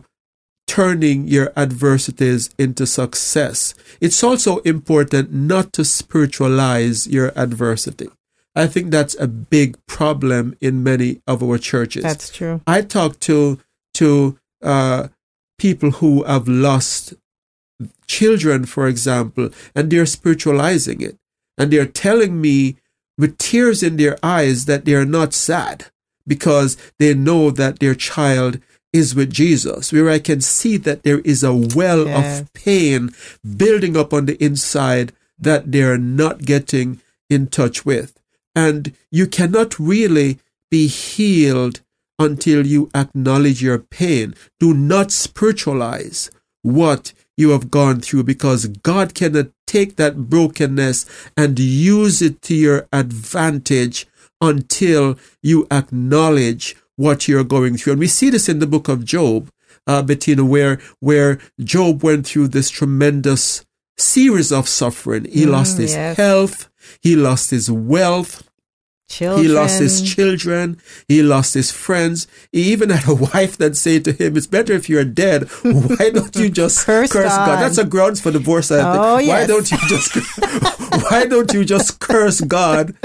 turning 0.68 1.28
your 1.28 1.52
adversities 1.58 2.50
into 2.58 2.86
success. 2.86 3.74
It's 4.00 4.24
also 4.24 4.58
important 4.60 5.34
not 5.34 5.74
to 5.74 5.84
spiritualize 5.84 7.08
your 7.08 7.32
adversity. 7.36 8.08
I 8.56 8.68
think 8.68 8.92
that's 8.92 9.16
a 9.20 9.28
big 9.28 9.78
problem 9.86 10.56
in 10.60 10.84
many 10.84 11.22
of 11.28 11.42
our 11.44 11.58
churches. 11.58 12.04
That's 12.04 12.30
true. 12.30 12.62
I 12.68 12.82
talk 12.82 13.20
to 13.22 13.60
to 13.96 14.38
uh, 14.62 15.08
people 15.58 15.92
who 15.92 16.24
have 16.24 16.48
lost 16.48 17.14
children, 18.08 18.66
for 18.66 18.88
example, 18.88 19.50
and 19.76 19.90
they're 19.92 20.06
spiritualizing 20.06 21.02
it. 21.02 21.18
And 21.58 21.72
they're 21.72 21.86
telling 21.86 22.42
me 22.42 22.78
with 23.22 23.38
tears 23.38 23.84
in 23.84 23.98
their 23.98 24.18
eyes 24.24 24.66
that 24.66 24.84
they're 24.84 25.06
not 25.06 25.32
sad 25.32 25.86
because 26.26 26.76
they 26.98 27.14
know 27.14 27.52
that 27.52 27.78
their 27.78 27.94
child 27.94 28.60
is 28.92 29.14
with 29.14 29.32
Jesus, 29.32 29.94
where 29.94 30.10
I 30.10 30.18
can 30.18 30.42
see 30.42 30.76
that 30.78 31.04
there 31.04 31.20
is 31.20 31.44
a 31.44 31.54
well 31.54 32.08
yes. 32.08 32.42
of 32.42 32.54
pain 32.54 33.12
building 33.46 33.96
up 33.96 34.12
on 34.12 34.26
the 34.26 34.44
inside 34.44 35.14
that 35.38 35.72
they're 35.72 36.00
not 36.00 36.46
getting 36.46 37.00
in 37.30 37.46
touch 37.46 37.86
with. 37.86 38.20
And 38.56 38.92
you 39.12 39.28
cannot 39.28 39.80
really 39.80 40.40
be 40.72 40.88
healed 40.88 41.82
until 42.18 42.66
you 42.66 42.90
acknowledge 42.96 43.62
your 43.62 43.78
pain. 43.78 44.34
Do 44.60 44.74
not 44.74 45.12
spiritualize 45.12 46.32
what 46.64 47.14
you 47.42 47.50
have 47.50 47.70
gone 47.70 48.00
through 48.00 48.24
because 48.24 48.68
God 48.68 49.14
cannot 49.14 49.48
take 49.68 49.98
that 49.98 50.30
brokenness 50.30 51.06
and 51.36 51.60
use 51.60 52.22
it 52.22 52.42
to 52.44 52.56
your 52.56 52.88
advantage 52.94 54.08
until 54.40 55.18
you 55.44 55.68
acknowledge 55.70 56.76
what 56.96 57.28
you're 57.28 57.44
going 57.44 57.78
through. 57.78 57.94
And 57.94 58.00
we 58.00 58.08
see 58.08 58.30
this 58.30 58.48
in 58.48 58.60
the 58.60 58.68
book 58.68 58.88
of 58.88 59.04
Job, 59.04 59.50
uh, 59.88 60.02
Bettina, 60.04 60.46
where, 60.46 60.80
where 61.00 61.40
Job 61.60 62.04
went 62.04 62.26
through 62.28 62.50
this 62.50 62.70
tremendous 62.70 63.66
series 63.98 64.52
of 64.52 64.68
suffering. 64.68 65.26
He 65.26 65.46
Mm, 65.46 65.52
lost 65.52 65.78
his 65.78 65.92
yes. 65.94 66.18
health. 66.18 66.70
He 67.02 67.16
lost 67.16 67.52
his 67.52 67.70
wealth. 67.72 68.44
Children. 69.12 69.44
He 69.46 69.52
lost 69.52 69.80
his 69.80 70.02
children. 70.02 70.78
He 71.08 71.22
lost 71.22 71.54
his 71.54 71.70
friends. 71.70 72.28
He 72.54 72.72
even 72.72 72.90
had 72.90 73.08
a 73.10 73.14
wife 73.34 73.58
that 73.58 73.76
said 73.76 74.06
to 74.06 74.14
him, 74.14 74.38
"It's 74.38 74.48
better 74.48 74.72
if 74.74 74.88
you're 74.88 75.04
dead. 75.04 75.50
Why 75.64 76.10
don't 76.12 76.36
you 76.36 76.50
just 76.50 76.86
Curse 76.86 77.12
God. 77.12 77.28
God. 77.46 77.62
That's 77.62 77.78
a 77.78 77.84
grounds 77.86 78.22
for 78.22 78.32
divorce. 78.32 78.72
I 78.72 78.78
think. 78.78 79.04
Oh, 79.04 79.16
Why 79.28 79.46
don't 79.46 79.70
you 79.70 79.78
just 79.90 80.16
Why 81.12 81.26
don't 81.26 81.52
you 81.54 81.66
just 81.66 82.00
curse 82.00 82.40
God 82.42 82.96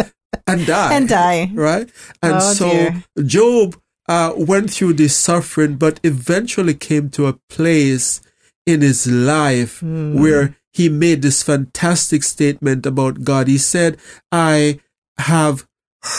and 0.46 0.66
die? 0.66 0.94
And 0.94 1.08
die. 1.08 1.50
Right? 1.54 1.90
And 2.22 2.34
Oh, 2.36 2.52
so 2.54 2.70
dear. 2.70 3.04
Job 3.24 3.76
uh, 4.08 4.32
went 4.36 4.70
through 4.72 4.92
this 4.94 5.16
suffering, 5.16 5.74
but 5.76 5.98
eventually 6.04 6.74
came 6.74 7.10
to 7.10 7.26
a 7.26 7.34
place 7.48 8.20
in 8.64 8.80
his 8.80 9.06
life 9.10 9.80
Hmm. 9.80 10.20
where 10.20 10.56
he 10.72 10.88
made 10.88 11.22
this 11.22 11.42
fantastic 11.42 12.22
statement 12.22 12.84
about 12.86 13.24
God. 13.24 13.48
He 13.48 13.58
said, 13.58 13.96
I 14.30 14.78
have 15.18 15.66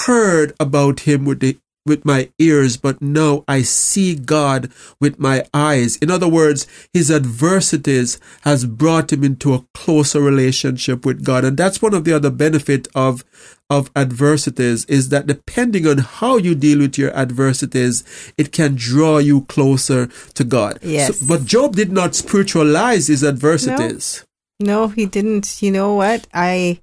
heard 0.06 0.54
about 0.60 1.02
him 1.02 1.26
with 1.26 1.40
the 1.40 1.58
with 1.86 2.04
my 2.04 2.30
ears, 2.38 2.76
but 2.76 3.02
now 3.02 3.46
I 3.48 3.62
see 3.62 4.14
God 4.14 4.70
with 5.00 5.20
my 5.20 5.46
eyes. 5.54 5.96
In 5.98 6.12
other 6.12 6.28
words, 6.28 6.68
his 6.92 7.10
adversities 7.10 8.20
has 8.42 8.66
brought 8.66 9.14
him 9.14 9.24
into 9.24 9.54
a 9.54 9.66
closer 9.74 10.20
relationship 10.20 11.06
with 11.06 11.24
God. 11.24 11.46
And 11.46 11.56
that's 11.56 11.82
one 11.82 11.94
of 11.94 12.04
the 12.04 12.12
other 12.14 12.30
benefit 12.30 12.90
of 12.94 13.24
of 13.70 13.90
adversities 13.96 14.84
is 14.86 15.10
that 15.10 15.28
depending 15.28 15.86
on 15.88 15.98
how 16.00 16.38
you 16.38 16.56
deal 16.56 16.80
with 16.80 16.98
your 16.98 17.14
adversities, 17.14 18.04
it 18.38 18.52
can 18.52 18.76
draw 18.76 19.18
you 19.18 19.42
closer 19.42 20.08
to 20.34 20.44
God. 20.44 20.80
Yes. 20.82 21.20
So- 21.20 21.26
but 21.28 21.46
Job 21.46 21.76
did 21.76 21.92
not 21.92 22.16
spiritualize 22.16 23.08
his 23.08 23.24
adversities. 23.24 24.26
No, 24.60 24.88
he 24.90 25.06
didn't. 25.06 25.62
You 25.62 25.72
know 25.72 25.94
what? 25.96 26.28
I 26.34 26.82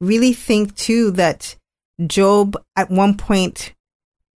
really 0.00 0.32
think 0.32 0.74
too 0.76 1.10
that 1.12 1.56
Job 2.06 2.56
at 2.76 2.90
one 2.90 3.16
point 3.16 3.74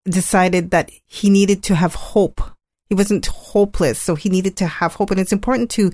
decided 0.05 0.71
that 0.71 0.91
he 1.07 1.31
needed 1.31 1.63
to 1.65 1.75
have 1.75 1.95
hope. 1.95 2.41
He 2.89 2.95
wasn't 2.95 3.27
hopeless, 3.27 3.99
so 3.99 4.15
he 4.15 4.29
needed 4.29 4.57
to 4.59 4.67
have 4.67 4.95
hope. 4.95 5.11
And 5.11 5.19
it's 5.19 5.33
important 5.33 5.71
to 5.73 5.93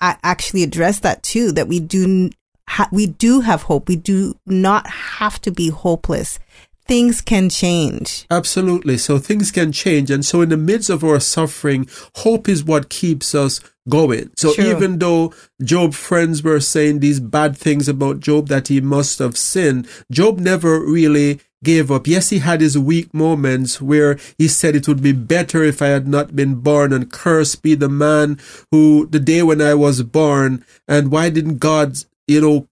a- 0.00 0.18
actually 0.22 0.62
address 0.62 1.00
that 1.00 1.22
too, 1.22 1.52
that 1.52 1.68
we 1.68 1.78
do, 1.80 2.30
ha- 2.68 2.88
we 2.90 3.06
do 3.06 3.40
have 3.40 3.62
hope. 3.62 3.88
We 3.88 3.96
do 3.96 4.34
not 4.46 4.88
have 4.88 5.40
to 5.42 5.50
be 5.50 5.70
hopeless. 5.70 6.38
Things 6.86 7.20
can 7.20 7.48
change. 7.48 8.26
Absolutely. 8.30 8.98
So 8.98 9.18
things 9.18 9.50
can 9.50 9.72
change. 9.72 10.10
And 10.10 10.24
so 10.24 10.40
in 10.40 10.50
the 10.50 10.56
midst 10.56 10.90
of 10.90 11.02
our 11.02 11.18
suffering, 11.20 11.88
hope 12.16 12.48
is 12.48 12.64
what 12.64 12.90
keeps 12.90 13.34
us 13.34 13.60
going. 13.88 14.30
So 14.36 14.54
True. 14.54 14.64
even 14.64 14.98
though 14.98 15.32
Job's 15.62 15.96
friends 15.96 16.42
were 16.42 16.60
saying 16.60 17.00
these 17.00 17.20
bad 17.20 17.56
things 17.56 17.88
about 17.88 18.20
Job 18.20 18.48
that 18.48 18.68
he 18.68 18.80
must 18.80 19.18
have 19.18 19.36
sinned, 19.36 19.88
Job 20.10 20.38
never 20.38 20.80
really 20.80 21.40
gave 21.64 21.90
up. 21.90 22.06
Yes, 22.06 22.30
he 22.30 22.38
had 22.38 22.60
his 22.60 22.78
weak 22.78 23.12
moments 23.12 23.80
where 23.80 24.18
he 24.38 24.46
said 24.48 24.76
it 24.76 24.86
would 24.86 25.02
be 25.02 25.12
better 25.12 25.62
if 25.64 25.80
I 25.80 25.88
had 25.88 26.06
not 26.06 26.36
been 26.36 26.56
born 26.56 26.92
and 26.92 27.10
cursed 27.10 27.62
be 27.62 27.74
the 27.74 27.88
man 27.88 28.38
who 28.70 29.06
the 29.06 29.20
day 29.20 29.42
when 29.42 29.60
I 29.60 29.74
was 29.74 30.02
born 30.02 30.64
and 30.86 31.10
why 31.10 31.30
didn't 31.30 31.58
God, 31.58 31.96
you 32.28 32.40
know, 32.40 32.68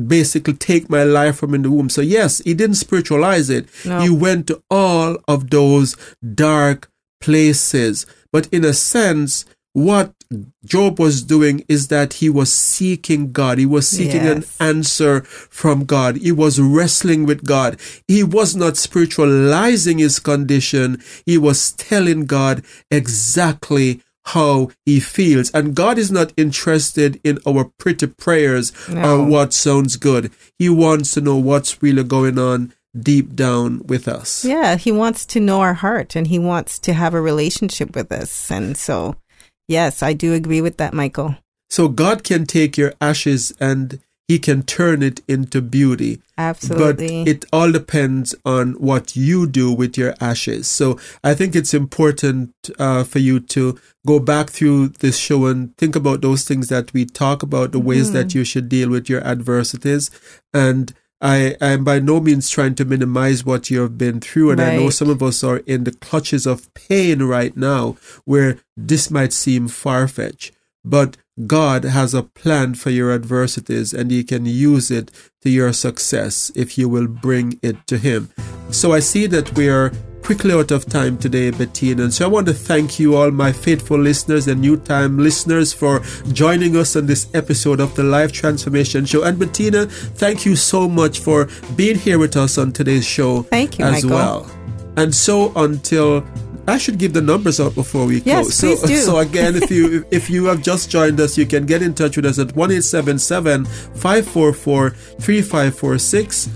basically 0.00 0.54
take 0.54 0.88
my 0.88 1.04
life 1.04 1.36
from 1.36 1.54
in 1.54 1.62
the 1.62 1.70
womb. 1.70 1.90
So 1.90 2.00
yes, 2.00 2.38
he 2.38 2.54
didn't 2.54 2.76
spiritualize 2.76 3.50
it. 3.50 3.68
No. 3.84 4.00
He 4.00 4.10
went 4.10 4.46
to 4.46 4.62
all 4.70 5.18
of 5.28 5.50
those 5.50 5.96
dark 6.34 6.90
places. 7.20 8.06
But 8.32 8.46
in 8.52 8.64
a 8.64 8.72
sense, 8.72 9.44
what 9.72 10.12
Job 10.64 10.98
was 10.98 11.22
doing 11.22 11.64
is 11.68 11.88
that 11.88 12.14
he 12.14 12.28
was 12.28 12.52
seeking 12.52 13.32
God. 13.32 13.58
He 13.58 13.66
was 13.66 13.88
seeking 13.88 14.22
Yes. 14.24 14.36
an 14.36 14.44
answer 14.60 15.22
from 15.22 15.84
God. 15.84 16.16
He 16.16 16.32
was 16.32 16.60
wrestling 16.60 17.26
with 17.26 17.44
God. 17.44 17.78
He 18.06 18.22
was 18.22 18.54
not 18.54 18.76
spiritualizing 18.76 19.98
his 19.98 20.18
condition. 20.20 21.02
He 21.26 21.36
was 21.38 21.72
telling 21.72 22.26
God 22.26 22.62
exactly 22.90 24.00
how 24.26 24.70
he 24.86 25.00
feels. 25.00 25.50
And 25.50 25.74
God 25.74 25.98
is 25.98 26.10
not 26.12 26.32
interested 26.36 27.20
in 27.24 27.38
our 27.46 27.64
pretty 27.78 28.06
prayers 28.06 28.72
No. 28.88 29.20
or 29.20 29.24
what 29.24 29.52
sounds 29.52 29.96
good. 29.96 30.30
He 30.58 30.68
wants 30.68 31.12
to 31.12 31.20
know 31.20 31.36
what's 31.36 31.82
really 31.82 32.04
going 32.04 32.38
on 32.38 32.72
deep 33.00 33.34
down 33.34 33.82
with 33.86 34.06
us. 34.08 34.44
Yeah, 34.44 34.76
he 34.76 34.92
wants 34.92 35.24
to 35.26 35.40
know 35.40 35.60
our 35.60 35.74
heart 35.74 36.14
and 36.16 36.26
he 36.26 36.38
wants 36.38 36.78
to 36.80 36.92
have 36.92 37.14
a 37.14 37.20
relationship 37.20 37.94
with 37.96 38.12
us. 38.12 38.50
And 38.50 38.76
so, 38.76 39.16
yes, 39.70 40.02
I 40.02 40.12
do 40.12 40.34
agree 40.34 40.60
with 40.60 40.76
that, 40.78 40.92
Michael. 40.92 41.36
So 41.70 41.88
God 41.88 42.24
can 42.24 42.44
take 42.46 42.76
your 42.76 42.92
ashes 43.00 43.52
and 43.60 44.00
he 44.26 44.38
can 44.38 44.62
turn 44.62 45.02
it 45.02 45.20
into 45.26 45.60
beauty. 45.60 46.20
Absolutely. 46.38 47.24
But 47.24 47.28
it 47.28 47.44
all 47.52 47.72
depends 47.72 48.34
on 48.44 48.74
what 48.74 49.16
you 49.16 49.46
do 49.46 49.72
with 49.72 49.98
your 49.98 50.14
ashes. 50.20 50.68
So 50.68 50.98
I 51.24 51.34
think 51.34 51.56
it's 51.56 51.74
important 51.74 52.54
uh, 52.78 53.02
for 53.02 53.18
you 53.18 53.40
to 53.40 53.78
go 54.06 54.20
back 54.20 54.50
through 54.50 54.88
this 55.00 55.18
show 55.18 55.46
and 55.46 55.76
think 55.78 55.96
about 55.96 56.20
those 56.22 56.44
things 56.44 56.68
that 56.68 56.92
we 56.92 57.06
talk 57.06 57.42
about, 57.42 57.72
the 57.72 57.80
ways 57.80 58.06
Mm-hmm. 58.10 58.14
that 58.18 58.34
you 58.34 58.44
should 58.44 58.68
deal 58.68 58.88
with 58.88 59.08
your 59.08 59.22
adversities. 59.24 60.10
And 60.54 60.92
I 61.20 61.56
am 61.60 61.84
by 61.84 61.98
no 61.98 62.20
means 62.20 62.48
trying 62.48 62.74
to 62.76 62.84
minimize 62.84 63.44
what 63.44 63.70
you 63.70 63.80
have 63.80 63.98
been 63.98 64.20
through. 64.20 64.52
And 64.52 64.60
I 64.60 64.76
know 64.76 64.90
some 64.90 65.10
of 65.10 65.22
us 65.22 65.44
are 65.44 65.58
in 65.58 65.84
the 65.84 65.92
clutches 65.92 66.46
of 66.46 66.72
pain 66.72 67.22
right 67.22 67.54
now 67.56 67.96
where 68.24 68.58
this 68.76 69.10
might 69.10 69.32
seem 69.32 69.68
far 69.68 70.08
fetched. 70.08 70.52
But 70.82 71.18
God 71.46 71.84
has 71.84 72.14
a 72.14 72.22
plan 72.22 72.74
for 72.74 72.90
your 72.90 73.12
adversities 73.12 73.92
and 73.92 74.10
He 74.10 74.24
can 74.24 74.46
use 74.46 74.90
it 74.90 75.10
to 75.42 75.50
your 75.50 75.72
success 75.74 76.50
if 76.54 76.78
you 76.78 76.88
will 76.88 77.06
bring 77.06 77.58
it 77.62 77.86
to 77.88 77.98
Him. 77.98 78.30
So 78.70 78.92
I 78.92 79.00
see 79.00 79.26
that 79.26 79.54
we 79.54 79.68
are 79.68 79.92
quickly 80.22 80.52
out 80.52 80.70
of 80.70 80.86
time 80.86 81.18
today, 81.18 81.50
Bettina. 81.50 82.04
And 82.04 82.12
so 82.14 82.24
I 82.24 82.28
want 82.28 82.46
to 82.46 82.54
thank 82.54 82.98
you, 82.98 83.16
all 83.16 83.30
my 83.30 83.52
faithful 83.52 83.98
listeners 83.98 84.46
and 84.48 84.60
new 84.60 84.76
time 84.76 85.18
listeners, 85.18 85.72
for 85.72 86.00
joining 86.32 86.76
us 86.76 86.96
on 86.96 87.06
this 87.06 87.28
episode 87.34 87.80
of 87.80 87.94
the 87.96 88.02
Life 88.04 88.32
Transformation 88.32 89.04
Show. 89.04 89.22
And 89.24 89.38
Bettina, 89.38 89.86
thank 89.86 90.44
you 90.46 90.56
so 90.56 90.88
much 90.88 91.20
for 91.20 91.48
being 91.76 91.96
here 91.98 92.18
with 92.18 92.36
us 92.36 92.58
on 92.58 92.72
today's 92.72 93.06
show 93.06 93.42
Thank 93.42 93.78
you, 93.78 93.84
as 93.84 94.04
Michael. 94.04 94.10
well. 94.10 94.50
And 94.96 95.14
so 95.14 95.52
until 95.56 96.24
I 96.68 96.78
should 96.78 96.98
give 96.98 97.14
the 97.14 97.22
numbers 97.22 97.58
out 97.58 97.74
before 97.74 98.06
we 98.06 98.20
Yes, 98.20 98.60
close. 98.60 98.80
So, 98.80 98.86
please 98.86 99.00
do. 99.00 99.04
so 99.06 99.18
again, 99.18 99.56
if 99.56 99.70
you 99.70 100.04
if 100.10 100.28
you 100.30 100.44
have 100.44 100.62
just 100.62 100.90
joined 100.90 101.18
us, 101.18 101.36
you 101.38 101.46
can 101.46 101.66
get 101.66 101.82
in 101.82 101.94
touch 101.94 102.16
with 102.16 102.26
us 102.26 102.38
at 102.38 102.54
one 102.54 102.70
eight 102.70 102.84
seven 102.84 103.18
seven 103.18 103.64
five 103.64 104.26
four 104.26 104.52
four 104.52 104.90
three 105.20 105.42
five 105.42 105.74
four 105.76 105.98
six, 105.98 106.48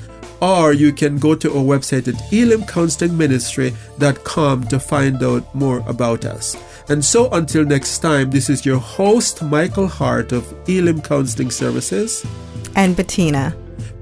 or 0.45 0.73
you 0.75 0.93
can 0.93 1.19
go 1.19 1.35
to 1.35 1.49
our 1.57 1.65
website 1.65 2.07
at 2.07 2.17
elimcounselingministry.com 2.31 4.69
to 4.69 4.79
find 4.79 5.23
out 5.23 5.55
more 5.55 5.79
about 5.89 6.27
us. 6.27 6.55
And 6.89 7.03
so 7.03 7.31
until 7.31 7.65
next 7.65 8.01
time, 8.01 8.31
this 8.31 8.51
is 8.51 8.67
your 8.67 8.79
host 8.79 9.43
Michael 9.43 9.89
Hart 9.89 10.33
of 10.33 10.55
Elim 10.69 11.01
Counseling 11.01 11.51
Services 11.51 12.27
and 12.77 12.95
Bettina. 12.95 13.57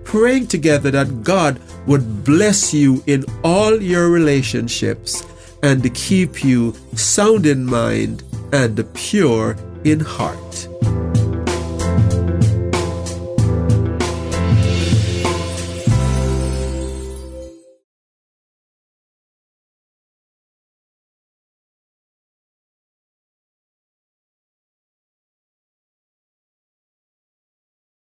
praying 0.05 0.49
together 0.49 0.91
that 0.91 1.23
God 1.23 1.61
would 1.87 2.25
bless 2.25 2.75
you 2.75 3.05
in 3.07 3.25
all 3.45 3.81
your 3.81 4.11
relationships 4.11 5.25
and 5.63 5.95
keep 5.95 6.43
you 6.45 6.75
sound 6.97 7.47
in 7.47 7.65
mind 7.65 8.25
and 8.53 8.85
pure 8.95 9.57
in 9.85 10.01
heart. 10.01 10.69